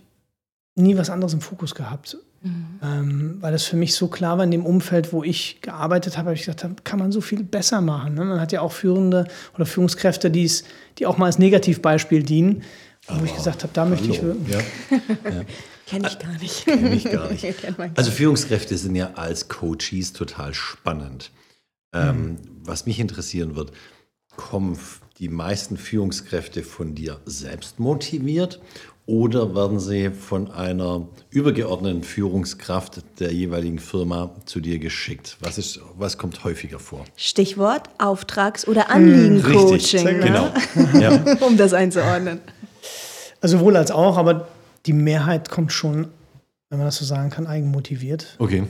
nie 0.77 0.97
was 0.97 1.11
anderes 1.11 1.35
im 1.35 1.41
Fokus 1.41 1.75
gehabt. 1.75 2.17
Mhm. 2.43 2.79
Ähm, 2.83 3.37
weil 3.41 3.53
das 3.53 3.65
für 3.65 3.77
mich 3.77 3.95
so 3.95 4.09
klar 4.09 4.37
war, 4.37 4.45
in 4.45 4.51
dem 4.51 4.67
Umfeld, 4.67 5.13
wo 5.13 5.25
ich 5.25 5.63
gearbeitet 5.63 6.19
habe, 6.19 6.27
habe 6.29 6.35
ich 6.35 6.45
gedacht, 6.45 6.63
da 6.63 6.71
kann 6.85 6.99
man 6.99 7.11
so 7.11 7.23
viel 7.23 7.43
besser 7.43 7.81
machen. 7.81 8.15
Ne? 8.15 8.25
Man 8.25 8.41
hat 8.41 8.53
ja 8.53 8.61
auch 8.61 8.73
Führende 8.73 9.27
oder 9.55 9.65
Führungskräfte, 9.65 10.31
die's, 10.31 10.65
die 10.99 11.07
auch 11.07 11.17
mal 11.17 11.27
als 11.27 11.39
Negativbeispiel 11.39 12.23
dienen, 12.23 12.63
wo 13.07 13.15
Aber 13.15 13.25
ich 13.25 13.35
gesagt 13.35 13.63
habe, 13.63 13.73
da 13.73 13.83
hallo. 13.83 13.93
möchte 13.93 14.11
ich 14.11 14.23
wirken. 14.23 14.47
Ja. 14.51 14.59
ja. 15.31 15.43
Kenne 15.87 16.09
ich 16.09 16.19
gar 16.19 16.33
nicht. 16.39 16.65
Kenn 16.65 16.93
ich 16.93 17.05
gar 17.11 17.31
nicht. 17.31 17.45
Also 17.97 18.11
Führungskräfte 18.11 18.77
sind 18.77 18.95
ja 18.95 19.13
als 19.15 19.49
Coaches 19.49 20.13
total 20.13 20.53
spannend. 20.53 21.31
Ähm, 21.95 22.27
mhm. 22.27 22.39
Was 22.65 22.85
mich 22.85 23.01
interessieren 23.01 23.57
wird, 23.57 23.73
kommen 24.37 24.79
die 25.19 25.29
meisten 25.29 25.77
Führungskräfte 25.77 26.63
von 26.63 26.95
dir 26.95 27.21
selbst 27.25 27.79
motiviert 27.79 28.61
oder 29.07 29.55
werden 29.55 29.79
sie 29.79 30.11
von 30.11 30.51
einer 30.51 31.07
übergeordneten 31.31 32.03
Führungskraft 32.03 33.03
der 33.21 33.33
jeweiligen 33.33 33.79
Firma 33.79 34.31
zu 34.47 34.61
dir 34.61 34.79
geschickt? 34.79 35.37
Was, 35.41 35.59
ist, 35.59 35.81
was 35.97 36.17
kommt 36.17 36.43
häufiger 36.43 36.79
vor? 36.79 37.05
Stichwort 37.17 37.91
Auftrags- 37.99 38.67
oder 38.67 38.91
Anliegencoaching. 38.91 40.09
Hm, 40.09 40.21
genau. 40.21 40.53
Ja. 40.99 41.37
um 41.47 41.57
das 41.59 41.75
einzuordnen. 41.75 42.41
Also 43.43 43.61
wohl 43.61 43.77
als 43.77 43.91
auch, 43.91 44.17
aber 44.17 44.49
die 44.87 44.95
Mehrheit 44.95 45.51
kommt 45.51 45.71
schon, 45.73 46.09
wenn 46.71 46.79
man 46.79 46.87
das 46.87 46.97
so 46.97 47.05
sagen 47.05 47.29
kann, 47.29 47.47
eigenmotiviert. 47.47 48.37
Okay. 48.39 48.65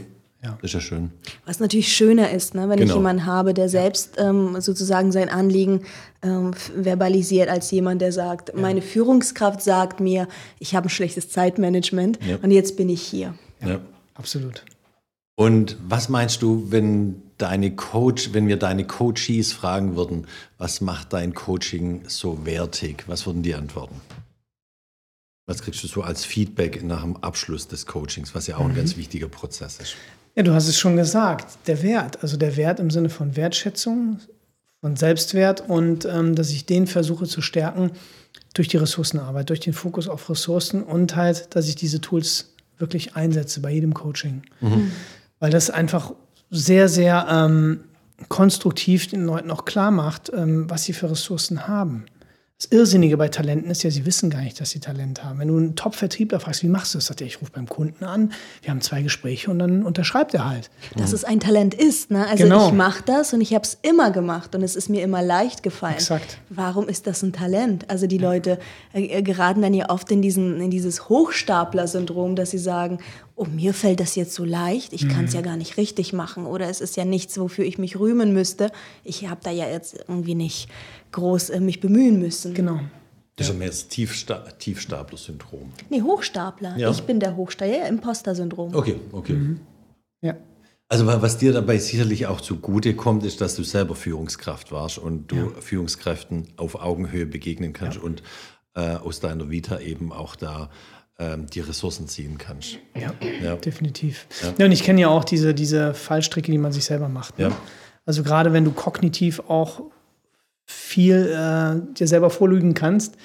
Ja. 0.44 0.59
Ist 0.61 0.74
ja 0.74 0.80
schön. 0.80 1.11
Was 1.46 1.59
natürlich 1.59 1.90
schöner 1.96 2.30
ist, 2.30 2.54
ne, 2.54 2.68
wenn 2.68 2.78
genau. 2.78 2.90
ich 2.90 2.96
jemanden 2.96 3.24
habe, 3.24 3.54
der 3.54 3.70
selbst 3.70 4.16
ähm, 4.18 4.61
sozusagen 4.61 5.11
sein 5.11 5.30
Anliegen 5.30 5.85
ähm, 6.22 6.52
verbalisiert, 6.52 7.48
als 7.48 7.70
jemand, 7.70 8.02
der 8.02 8.12
sagt, 8.12 8.50
ja. 8.50 8.61
meine 8.61 8.83
Führungskraft 8.83 9.62
sagt 9.62 10.00
mir, 10.00 10.28
ich 10.59 10.74
habe 10.74 10.88
ein 10.88 10.90
schlechtes 10.90 11.30
Zeitmanagement 11.30 12.18
ja. 12.22 12.37
und 12.42 12.50
jetzt 12.50 12.76
bin 12.76 12.90
ich 12.90 13.00
hier. 13.00 13.35
Ja, 13.64 13.80
absolut. 14.14 14.62
Und 15.37 15.78
was 15.88 16.11
meinst 16.11 16.42
du, 16.42 16.66
wenn 16.70 17.22
deine 17.38 17.74
Coach, 17.74 18.35
wenn 18.35 18.46
wir 18.46 18.59
deine 18.59 18.87
Coaches 18.87 19.52
fragen 19.52 19.96
würden, 19.96 20.26
was 20.59 20.80
macht 20.80 21.12
dein 21.14 21.35
Coaching 21.35 22.02
so 22.07 22.44
wertig? 22.44 23.04
Was 23.07 23.26
würden 23.26 23.42
die 23.42 23.54
antworten? 23.54 24.00
Was 25.46 25.62
kriegst 25.62 25.83
du 25.83 25.88
so 25.88 26.02
als 26.02 26.24
Feedback 26.24 26.83
nach 26.85 27.02
dem 27.02 27.16
Abschluss 27.16 27.66
des 27.66 27.87
Coachings, 27.87 28.35
was 28.35 28.46
ja 28.46 28.57
auch 28.57 28.64
mhm. 28.64 28.70
ein 28.70 28.76
ganz 28.76 28.96
wichtiger 28.96 29.28
Prozess 29.28 29.78
ist? 29.80 29.96
Ja, 30.35 30.42
du 30.42 30.53
hast 30.53 30.68
es 30.68 30.79
schon 30.79 30.97
gesagt, 30.97 31.59
der 31.66 31.83
Wert, 31.83 32.23
also 32.23 32.37
der 32.37 32.57
Wert 32.57 32.81
im 32.81 32.90
Sinne 32.90 33.09
von 33.09 33.37
Wertschätzung, 33.37 34.18
von 34.81 34.97
Selbstwert 34.97 35.62
und 35.66 36.05
ähm, 36.05 36.35
dass 36.35 36.51
ich 36.51 36.66
den 36.66 36.87
versuche 36.87 37.27
zu 37.27 37.40
stärken 37.40 37.92
durch 38.53 38.68
die 38.68 38.77
Ressourcenarbeit, 38.77 39.49
durch 39.49 39.61
den 39.61 39.73
Fokus 39.73 40.09
auf 40.09 40.29
Ressourcen 40.29 40.83
und 40.83 41.16
halt, 41.16 41.55
dass 41.55 41.68
ich 41.68 41.77
diese 41.77 42.01
Tools 42.01 42.53
wirklich 42.79 43.16
einsetze 43.16 43.61
bei 43.61 43.70
jedem 43.70 43.94
Coaching. 43.94 44.42
Mhm. 44.61 44.90
Weil 45.38 45.51
das 45.51 45.70
einfach 45.70 46.12
sehr, 46.51 46.88
sehr 46.88 47.27
ähm, 47.31 47.81
konstruktiv 48.29 49.07
den 49.07 49.25
Leuten 49.25 49.51
auch 49.51 49.64
klar 49.64 49.90
macht, 49.90 50.31
ähm, 50.35 50.68
was 50.68 50.85
sie 50.85 50.92
für 50.92 51.11
Ressourcen 51.11 51.66
haben. 51.66 52.05
Das 52.59 52.71
Irrsinnige 52.71 53.17
bei 53.17 53.29
Talenten 53.29 53.69
ist 53.69 53.83
ja, 53.83 53.90
sie 53.90 54.07
wissen 54.07 54.31
gar 54.31 54.40
nicht, 54.40 54.61
dass 54.61 54.71
sie 54.71 54.79
Talent 54.79 55.25
haben. 55.25 55.40
Wenn 55.40 55.49
du 55.49 55.57
einen 55.57 55.75
Top-Vertriebler 55.75 56.38
fragst, 56.38 56.62
wie 56.62 56.69
machst 56.69 56.95
du 56.95 56.99
das? 56.99 57.07
Sagt 57.07 57.21
er, 57.21 57.27
ich 57.27 57.40
rufe 57.40 57.51
beim 57.51 57.69
Kunden 57.69 58.05
an, 58.05 58.33
wir 58.62 58.71
haben 58.71 58.81
zwei 58.81 59.03
Gespräche 59.03 59.51
und 59.51 59.59
dann 59.59 59.83
unterschreibt 59.83 60.35
er 60.35 60.49
halt. 60.49 60.71
Dass 60.97 61.11
mhm. 61.11 61.14
es 61.17 61.25
ein 61.25 61.40
Talent 61.40 61.75
ist, 61.75 62.12
ne? 62.12 62.29
Also 62.29 62.45
genau. 62.45 62.69
ich 62.69 62.73
mache 62.73 63.03
das 63.05 63.33
und 63.33 63.40
ich 63.40 63.55
habe 63.55 63.64
es 63.64 63.77
immer 63.83 64.12
gemacht 64.12 64.55
und 64.55 64.62
es 64.62 64.77
ist 64.77 64.88
mir 64.88 65.03
immer 65.03 65.21
leicht 65.21 65.64
gefallen. 65.64 65.95
Exakt. 65.95 66.38
Warum 66.49 66.88
ist 66.88 67.09
das 67.09 67.23
ein 67.23 67.33
Talent? 67.33 67.90
Also 67.90 68.07
die 68.07 68.19
Leute 68.19 68.61
äh, 68.93 69.21
geraten 69.23 69.61
dann 69.61 69.75
ja 69.75 69.90
oft 69.90 70.11
in, 70.12 70.23
diesen, 70.23 70.61
in 70.61 70.71
dieses 70.71 71.09
Hochstapler-Syndrom, 71.09 72.37
dass 72.37 72.53
sie 72.53 72.59
sagen, 72.59 72.99
oh, 73.37 73.47
mir 73.47 73.75
fällt 73.75 74.01
das 74.01 74.14
jetzt 74.14 74.35
so 74.35 74.44
leicht, 74.44 74.92
ich 74.92 75.09
kann 75.09 75.25
es 75.25 75.33
mhm. 75.33 75.37
ja 75.37 75.42
gar 75.42 75.57
nicht 75.57 75.77
richtig 75.77 76.12
machen 76.12 76.47
oder 76.47 76.68
es 76.68 76.81
ist 76.81 76.97
ja 76.97 77.05
nichts, 77.05 77.38
wofür 77.38 77.64
ich 77.64 77.79
mich 77.79 77.99
rühmen 77.99 78.33
müsste. 78.33 78.70
Ich 79.03 79.29
habe 79.29 79.40
da 79.42 79.51
ja 79.51 79.68
jetzt 79.68 79.97
irgendwie 80.09 80.35
nicht 80.35 80.68
groß 81.12 81.51
äh, 81.51 81.61
mich 81.61 81.81
bemühen 81.81 82.20
müssen. 82.20 82.55
Genau. 82.55 82.81
Das 83.37 83.49
ist 83.49 83.53
ja 83.53 83.59
mehr 83.59 83.68
das 83.68 83.88
Tiefsta 83.88 84.44
Tiefstapler-Syndrom. 84.59 85.73
Nee, 85.90 86.03
Hochstapler. 86.03 86.77
Ja. 86.77 86.90
Ich 86.90 87.03
bin 87.03 87.18
der 87.18 87.35
Hochstapler, 87.35 87.79
ja, 87.79 87.87
Imposter-Syndrom. 87.87 88.75
Okay, 88.75 89.01
okay. 89.11 89.33
Mhm. 89.33 89.61
Ja. 90.23 90.37
Also 90.88 91.07
was 91.07 91.38
dir 91.38 91.53
dabei 91.53 91.79
sicherlich 91.79 92.27
auch 92.27 92.40
zugute 92.40 92.94
kommt, 92.94 93.25
ist, 93.25 93.40
dass 93.40 93.57
du 93.57 93.64
selber 93.64 93.97
Führungskraft 93.97 94.70
warst 94.70 94.99
und 94.99 95.33
du 95.33 95.37
ja. 95.37 95.49
Führungskräften 95.61 96.53
auf 96.57 96.77
Augenhöhe 96.77 97.27
begegnen 97.27 97.73
kannst 97.73 97.97
ja. 97.97 98.05
und 98.05 98.23
äh, 98.75 98.97
aus 98.97 99.18
deiner 99.18 99.51
Vita 99.51 99.81
eben 99.81 100.12
auch 100.12 100.37
da 100.37 100.70
ähm, 101.18 101.46
die 101.46 101.61
Ressourcen 101.61 102.09
ziehen 102.09 102.38
kannst. 102.38 102.79
Ja, 102.96 103.12
Ja. 103.42 103.57
definitiv. 103.57 104.27
Ja. 104.59 104.64
und 104.66 104.72
ich 104.72 104.83
kenne 104.83 105.00
ja 105.00 105.09
auch 105.09 105.24
diese, 105.24 105.55
diese 105.55 105.94
Fallstricke, 105.94 106.50
die 106.50 106.59
man 106.59 106.72
sich 106.72 106.85
selber 106.85 107.09
macht. 107.09 107.38
Ne? 107.38 107.46
Ja. 107.48 107.57
Also 108.07 108.22
gerade 108.22 108.53
wenn 108.53 108.64
du 108.64 108.70
kognitiv 108.72 109.40
auch 109.48 109.83
viel 110.66 111.27
äh, 111.27 111.94
dir 111.94 112.09
selber 112.09 112.31
vorlügen 112.31 112.74
kannst, 112.74 113.16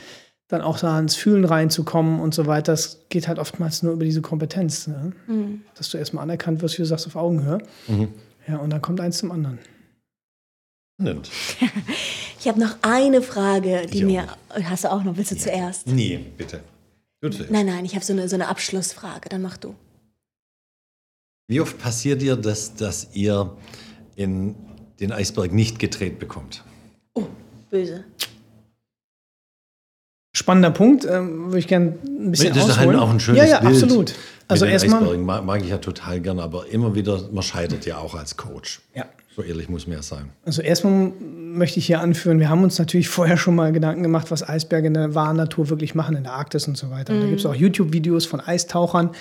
dann 0.50 0.62
auch 0.62 0.80
da 0.80 1.00
ins 1.00 1.16
Fühlen 1.16 1.46
reinzukommen 1.46 2.20
und 2.20 2.34
so 2.34 2.48
weiter, 2.48 2.74
das 2.74 3.02
geht 3.10 3.28
halt 3.28 3.38
oftmals 3.40 3.84
nur 3.84 3.94
über 3.94 4.04
diese 4.04 4.22
Kompetenz. 4.22 4.88
Ne? 4.88 5.12
Dass 5.76 5.90
du 5.90 5.98
erstmal 5.98 6.24
anerkannt 6.24 6.62
wirst, 6.62 6.78
wie 6.78 6.82
du 6.82 6.88
sagst, 6.88 7.06
auf 7.08 7.16
Augenhöhe. 7.16 7.60
Ja, 8.48 8.58
und 8.58 8.72
dann 8.72 8.82
kommt 8.82 9.00
eins 9.00 9.20
zum 9.20 9.32
anderen. 9.32 9.60
Spannend. 11.00 11.30
Ich 12.42 12.48
habe 12.48 12.58
noch 12.58 12.78
eine 12.84 13.22
Frage, 13.22 13.86
die 13.92 14.04
auch 14.04 14.08
mir. 14.08 14.28
Hast 14.64 14.86
du 14.86 14.92
auch 14.94 15.04
noch? 15.04 15.18
Willst 15.18 15.32
du 15.32 15.36
zuerst? 15.36 15.88
Nee, 15.88 16.22
bitte. 16.38 16.62
Du 17.22 17.30
zuerst. 17.30 17.52
Nein, 17.52 17.66
nein, 17.66 17.86
ich 17.86 17.96
habe 17.96 18.06
so 18.06 18.14
eine, 18.14 18.28
so 18.30 18.36
eine 18.36 18.48
Abschlussfrage. 18.48 19.30
Dann 19.30 19.42
mach 19.42 19.58
du. 19.58 19.76
Wie 21.48 21.60
oft 21.62 21.78
passiert 21.80 22.22
dir 22.22 22.36
das, 22.36 22.76
dass 22.76 23.10
ihr 23.14 23.56
in 24.16 24.56
den 25.00 25.12
Eisberg 25.12 25.52
nicht 25.52 25.80
gedreht 25.80 26.20
bekommt? 26.20 26.64
Oh, 27.14 27.26
böse. 27.72 28.04
Spannender 30.36 30.72
Punkt, 30.72 31.06
ähm, 31.06 31.46
würde 31.48 31.58
ich 31.60 31.68
gerne 31.68 31.98
ein 32.06 32.32
bisschen 32.32 32.54
Das 32.54 32.64
ist 32.70 32.78
halt 32.78 32.88
ausholen. 32.90 33.00
auch 33.00 33.10
ein 33.10 33.20
schönes 33.20 33.40
Ja, 33.42 33.48
ja, 33.48 33.60
Bild. 33.62 33.74
absolut. 33.84 34.14
Also 34.48 34.66
erstmal, 34.66 35.02
Eisbergen 35.02 35.26
mag, 35.26 35.44
mag 35.44 35.62
ich 35.62 35.70
ja 35.70 35.80
total 35.80 36.22
gern, 36.22 36.40
aber 36.40 36.68
immer 36.68 36.94
wieder, 36.96 37.28
man 37.32 37.44
scheitert 37.44 37.86
ja 37.86 37.98
auch 37.98 38.16
als 38.16 38.38
Coach. 38.38 38.82
ja. 38.96 39.06
So 39.36 39.44
ehrlich 39.44 39.70
muss 39.70 39.88
man 39.88 39.96
ja 39.98 40.02
sein. 40.04 40.32
Also 40.44 40.62
erstmal 40.62 41.14
möchte 41.60 41.78
ich 41.78 41.86
hier 41.86 42.02
anführen, 42.02 42.40
wir 42.40 42.50
haben 42.50 42.64
uns 42.64 42.80
natürlich 42.80 43.08
vorher 43.10 43.38
schon 43.38 43.54
mal 43.54 43.72
Gedanken 43.72 44.02
gemacht, 44.02 44.32
was 44.32 44.48
Eisberge 44.48 44.88
in 44.88 44.96
der 44.96 45.14
wahren 45.14 45.38
Natur 45.38 45.70
wirklich 45.70 45.94
machen, 45.94 46.16
in 46.16 46.24
der 46.24 46.34
Arktis 46.34 46.68
und 46.68 46.76
so 46.78 46.90
weiter. 46.90 47.14
Und 47.14 47.22
da 47.22 47.28
gibt 47.28 47.40
es 47.40 47.46
auch 47.46 47.54
YouTube-Videos 47.54 48.26
von 48.26 48.40
Eistauchern 48.40 49.12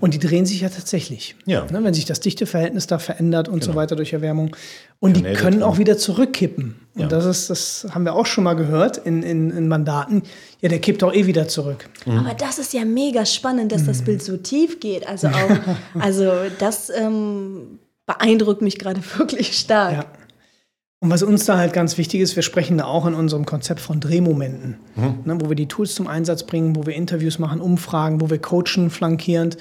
und 0.00 0.14
die 0.14 0.18
drehen 0.18 0.44
sich 0.44 0.62
ja 0.62 0.68
tatsächlich. 0.68 1.36
Mhm. 1.46 1.52
Ja. 1.52 1.66
Ne, 1.70 1.84
wenn 1.84 1.94
sich 1.94 2.04
das 2.04 2.18
Dichteverhältnis 2.18 2.88
da 2.88 2.98
verändert 2.98 3.48
und 3.48 3.62
so 3.62 3.76
weiter 3.76 3.94
durch 3.94 4.12
Erwärmung. 4.12 4.56
Und 4.98 5.16
die 5.16 5.20
Kanäle 5.22 5.38
können 5.38 5.60
drin. 5.60 5.62
auch 5.64 5.78
wieder 5.78 5.98
zurückkippen. 5.98 6.76
Und 6.94 7.00
Ja. 7.02 7.06
das 7.08 7.24
ist, 7.24 7.50
das 7.50 7.86
haben 7.92 8.04
wir 8.04 8.14
auch 8.14 8.26
schon 8.26 8.44
mal 8.44 8.54
gehört 8.54 8.98
in, 8.98 9.22
in, 9.22 9.50
in 9.50 9.68
Mandaten. 9.68 10.22
Ja, 10.60 10.68
der 10.68 10.78
kippt 10.78 11.02
auch 11.04 11.12
eh 11.12 11.26
wieder 11.26 11.48
zurück. 11.48 11.88
Aber 12.06 12.34
das 12.34 12.58
ist 12.58 12.72
ja 12.72 12.84
mega 12.84 13.26
spannend, 13.26 13.72
dass 13.72 13.84
das 13.84 14.02
Bild 14.02 14.22
so 14.22 14.36
tief 14.36 14.80
geht. 14.80 15.06
Also 15.08 15.28
auch, 15.28 15.50
also 16.00 16.30
das 16.58 16.90
ähm, 16.90 17.78
beeindruckt 18.06 18.62
mich 18.62 18.78
gerade 18.78 19.00
wirklich 19.18 19.58
stark. 19.58 19.92
Ja. 19.92 20.04
Und 21.02 21.10
was 21.10 21.24
uns 21.24 21.44
da 21.46 21.58
halt 21.58 21.72
ganz 21.72 21.98
wichtig 21.98 22.20
ist, 22.20 22.36
wir 22.36 22.44
sprechen 22.44 22.78
da 22.78 22.84
auch 22.84 23.06
in 23.06 23.14
unserem 23.14 23.44
Konzept 23.44 23.80
von 23.80 23.98
Drehmomenten, 23.98 24.76
ne, 25.24 25.36
wo 25.40 25.48
wir 25.48 25.56
die 25.56 25.66
Tools 25.66 25.96
zum 25.96 26.06
Einsatz 26.06 26.44
bringen, 26.44 26.76
wo 26.76 26.86
wir 26.86 26.94
Interviews 26.94 27.40
machen, 27.40 27.60
Umfragen, 27.60 28.20
wo 28.20 28.30
wir 28.30 28.38
coachen 28.38 28.88
flankierend. 28.88 29.56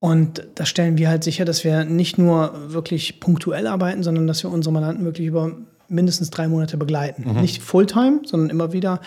Und 0.00 0.44
da 0.56 0.66
stellen 0.66 0.98
wir 0.98 1.08
halt 1.08 1.22
sicher, 1.22 1.44
dass 1.44 1.62
wir 1.62 1.84
nicht 1.84 2.18
nur 2.18 2.72
wirklich 2.72 3.20
punktuell 3.20 3.68
arbeiten, 3.68 4.02
sondern 4.02 4.26
dass 4.26 4.42
wir 4.42 4.50
unsere 4.50 4.72
Mandanten 4.72 5.04
wirklich 5.04 5.28
über 5.28 5.56
mindestens 5.86 6.30
drei 6.30 6.48
Monate 6.48 6.76
begleiten. 6.76 7.40
Nicht 7.40 7.62
Fulltime, 7.62 8.22
sondern 8.24 8.50
immer 8.50 8.72
wieder 8.72 9.00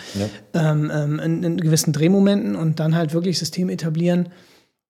ähm, 0.54 0.90
ähm, 0.90 1.18
in, 1.18 1.42
in 1.42 1.56
gewissen 1.58 1.92
Drehmomenten 1.92 2.56
und 2.56 2.80
dann 2.80 2.96
halt 2.96 3.12
wirklich 3.12 3.38
Systeme 3.38 3.72
etablieren, 3.72 4.30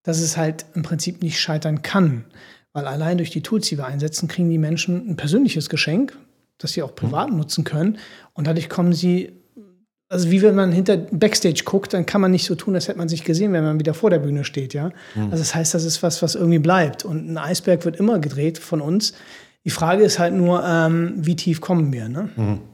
dass 0.05 0.21
es 0.21 0.37
halt 0.37 0.67
im 0.75 0.85
Prinzip 0.85 1.21
nicht 1.21 1.41
scheitern 1.41 1.83
kann. 1.83 2.27
Weil 2.73 2.87
allein 2.87 3.17
durch 3.17 3.31
die 3.31 3.43
Tools, 3.43 3.67
die 3.67 3.77
wir 3.77 3.87
einsetzen, 3.87 4.29
kriegen 4.29 4.51
die 4.51 4.59
Menschen 4.59 5.11
ein 5.11 5.17
persönliches 5.17 5.69
Geschenk, 5.69 6.17
das 6.59 6.73
sie 6.73 6.83
auch 6.83 6.95
privat 6.95 7.31
nutzen 7.31 7.65
können. 7.65 7.99
Und 8.33 8.47
dadurch 8.47 8.69
kommen 8.69 8.93
sie, 8.93 9.33
also 10.09 10.31
wie 10.31 10.43
wenn 10.43 10.55
man 10.55 10.73
hinter 10.73 10.97
Backstage 10.97 11.63
guckt, 11.65 11.93
dann 11.93 12.07
kann 12.07 12.21
man 12.21 12.31
nicht 12.31 12.47
so 12.47 12.55
tun, 12.55 12.75
als 12.75 12.89
hätte 12.89 12.99
man 12.99 13.09
sich 13.09 13.25
gesehen, 13.25 13.53
wenn 13.53 13.65
man 13.65 13.79
wieder 13.79 13.95
vor 13.95 14.11
der 14.11 14.19
Bühne 14.19 14.45
steht, 14.45 14.75
ja. 14.75 14.91
Also 15.17 15.43
das 15.43 15.55
heißt, 15.55 15.75
das 15.75 15.85
ist 15.85 16.03
was, 16.03 16.23
was 16.23 16.35
irgendwie 16.35 16.59
bleibt. 16.59 17.05
Und 17.05 17.29
ein 17.31 17.39
Eisberg 17.39 17.85
wird 17.85 17.97
immer 17.97 18.19
gedreht 18.19 18.59
von 18.59 18.81
uns. 18.81 19.15
Die 19.65 19.71
Frage 19.71 20.05
ist 20.05 20.21
halt 20.21 20.33
nur, 20.33 20.65
ähm, 20.65 21.15
wie 21.17 21.35
tief 21.35 21.61
kommen 21.61 21.93
wir, 21.93 22.09
ne? 22.09 22.29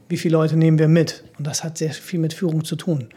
Wie 0.09 0.17
viele 0.17 0.33
Leute 0.33 0.57
nehmen 0.57 0.77
wir 0.77 0.87
mit? 0.87 1.23
Und 1.39 1.47
das 1.47 1.63
hat 1.63 1.77
sehr 1.77 1.91
viel 1.91 2.19
mit 2.19 2.33
Führung 2.33 2.63
zu 2.65 2.75
tun. 2.75 3.09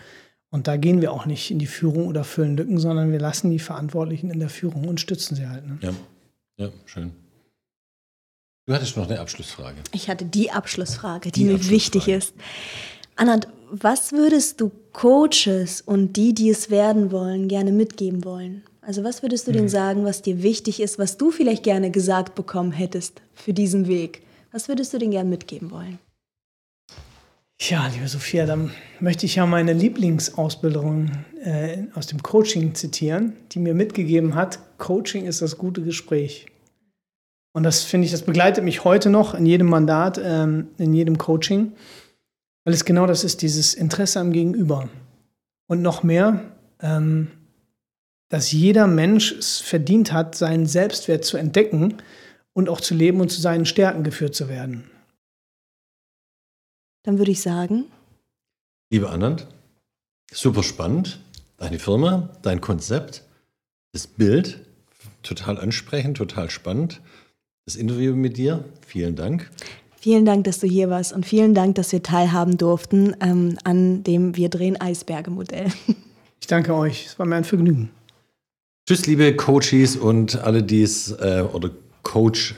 Und 0.48 0.66
da 0.66 0.78
gehen 0.78 1.02
wir 1.02 1.12
auch 1.12 1.26
nicht 1.26 1.50
in 1.50 1.58
die 1.58 1.66
Führung 1.66 2.06
oder 2.06 2.24
füllen 2.24 2.56
Lücken, 2.56 2.78
sondern 2.78 3.12
wir 3.12 3.20
lassen 3.20 3.50
die 3.50 3.58
Verantwortlichen 3.58 4.30
in 4.30 4.40
der 4.40 4.48
Führung 4.48 4.88
und 4.88 5.00
stützen 5.00 5.34
sie 5.36 5.46
halt. 5.46 5.66
Ne? 5.66 5.78
Ja, 5.82 5.90
ja 6.56 6.70
schön. 6.86 7.12
Du 8.68 8.74
hattest 8.74 8.96
noch 8.96 9.08
eine 9.08 9.20
Abschlussfrage. 9.20 9.76
Ich 9.92 10.08
hatte 10.08 10.24
die 10.24 10.50
Abschlussfrage, 10.50 11.30
die, 11.30 11.40
Die 11.40 11.44
mir 11.44 11.54
Abschlussfrage. 11.54 11.74
wichtig 11.76 12.08
ist. 12.08 12.34
Anand, 13.14 13.46
was 13.70 14.10
würdest 14.12 14.60
du 14.60 14.72
Coaches 14.92 15.80
und 15.80 16.16
die, 16.16 16.34
die 16.34 16.50
es 16.50 16.68
werden 16.68 17.12
wollen, 17.12 17.46
gerne 17.46 17.70
mitgeben 17.70 18.24
wollen? 18.24 18.64
Also 18.82 19.04
was 19.04 19.22
würdest 19.22 19.46
du 19.46 19.52
Mhm. 19.52 19.56
denen 19.56 19.68
sagen, 19.68 20.04
was 20.04 20.20
dir 20.22 20.42
wichtig 20.42 20.80
ist, 20.80 20.98
was 20.98 21.16
du 21.16 21.30
vielleicht 21.30 21.62
gerne 21.62 21.92
gesagt 21.92 22.34
bekommen 22.34 22.72
hättest 22.72 23.22
für 23.34 23.52
diesen 23.52 23.86
Weg? 23.86 24.22
Was 24.50 24.66
würdest 24.68 24.92
du 24.92 24.98
denen 24.98 25.12
gerne 25.12 25.30
mitgeben 25.30 25.70
wollen? 25.70 25.98
Ja, 27.60 27.86
liebe 27.86 28.08
Sophia, 28.08 28.46
dann 28.46 28.72
möchte 28.98 29.26
ich 29.26 29.36
ja 29.36 29.46
meine 29.46 29.72
Lieblingsausbilderin 29.74 31.12
äh, 31.42 31.84
aus 31.94 32.08
dem 32.08 32.20
Coaching 32.22 32.74
zitieren, 32.74 33.32
die 33.52 33.60
mir 33.60 33.74
mitgegeben 33.74 34.34
hat, 34.34 34.58
Coaching 34.78 35.24
ist 35.26 35.40
das 35.40 35.56
gute 35.56 35.82
Gespräch. 35.82 36.46
Und 37.56 37.62
das 37.62 37.84
finde 37.84 38.04
ich, 38.04 38.12
das 38.12 38.20
begleitet 38.20 38.64
mich 38.64 38.84
heute 38.84 39.08
noch 39.08 39.32
in 39.32 39.46
jedem 39.46 39.68
Mandat, 39.68 40.20
ähm, 40.22 40.68
in 40.76 40.92
jedem 40.92 41.16
Coaching, 41.16 41.72
weil 42.64 42.74
es 42.74 42.84
genau 42.84 43.06
das 43.06 43.24
ist, 43.24 43.40
dieses 43.40 43.72
Interesse 43.72 44.20
am 44.20 44.30
Gegenüber. 44.30 44.90
Und 45.66 45.80
noch 45.80 46.02
mehr, 46.02 46.52
ähm, 46.80 47.30
dass 48.28 48.52
jeder 48.52 48.86
Mensch 48.86 49.32
es 49.32 49.60
verdient 49.60 50.12
hat, 50.12 50.34
seinen 50.34 50.66
Selbstwert 50.66 51.24
zu 51.24 51.38
entdecken 51.38 51.94
und 52.52 52.68
auch 52.68 52.82
zu 52.82 52.94
leben 52.94 53.22
und 53.22 53.30
zu 53.30 53.40
seinen 53.40 53.64
Stärken 53.64 54.04
geführt 54.04 54.34
zu 54.34 54.50
werden. 54.50 54.90
Dann 57.04 57.16
würde 57.16 57.30
ich 57.30 57.40
sagen, 57.40 57.86
Liebe 58.90 59.08
Anand, 59.08 59.46
super 60.30 60.62
spannend. 60.62 61.20
Deine 61.56 61.78
Firma, 61.78 62.28
dein 62.42 62.60
Konzept, 62.60 63.24
das 63.92 64.06
Bild, 64.06 64.60
total 65.22 65.58
ansprechend, 65.58 66.18
total 66.18 66.50
spannend. 66.50 67.00
Das 67.66 67.74
Interview 67.74 68.14
mit 68.14 68.36
dir, 68.36 68.64
vielen 68.86 69.16
Dank. 69.16 69.50
vielen 69.98 70.24
Dank, 70.24 70.44
dass 70.44 70.60
du 70.60 70.68
hier 70.68 70.88
warst 70.88 71.12
und 71.12 71.26
vielen 71.26 71.52
Dank, 71.52 71.74
dass 71.74 71.90
wir 71.90 72.00
teilhaben 72.00 72.58
durften 72.58 73.16
ähm, 73.20 73.58
an 73.64 74.04
dem 74.04 74.36
Wir 74.36 74.48
drehen 74.48 74.80
Eisberge-Modell. 74.80 75.66
Ich 76.38 76.48
danke 76.48 76.74
euch, 76.74 77.06
es 77.06 77.18
war 77.18 77.26
mir 77.26 77.34
ein 77.34 77.44
Vergnügen. 77.44 77.90
Tschüss, 78.86 79.06
liebe 79.06 79.34
Coaches 79.34 79.96
und 79.96 80.40
alle, 80.44 80.62
die 80.62 80.82
es 80.82 81.10
äh, 81.10 81.42
oder 81.52 81.70
Coach, 82.04 82.54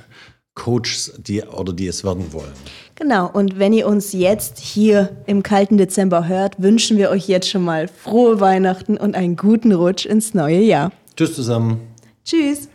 Coaches, 0.55 1.15
die 1.17 1.41
oder 1.43 1.73
die 1.73 1.87
es 1.87 2.05
werden 2.05 2.31
wollen. 2.35 2.53
Genau, 2.97 3.31
und 3.31 3.59
wenn 3.59 3.73
ihr 3.73 3.87
uns 3.87 4.13
jetzt 4.13 4.59
hier 4.59 5.17
im 5.25 5.43
kalten 5.43 5.79
Dezember 5.79 6.29
hört, 6.29 6.61
wünschen 6.61 6.99
wir 6.99 7.09
euch 7.09 7.29
jetzt 7.29 7.49
schon 7.49 7.65
mal 7.65 7.89
frohe 7.89 8.41
Weihnachten 8.41 8.99
und 8.99 9.15
einen 9.15 9.37
guten 9.37 9.73
Rutsch 9.73 10.05
ins 10.05 10.35
neue 10.35 10.61
Jahr. 10.61 10.93
Tschüss 11.17 11.35
zusammen. 11.35 11.81
Tschüss! 12.27 12.69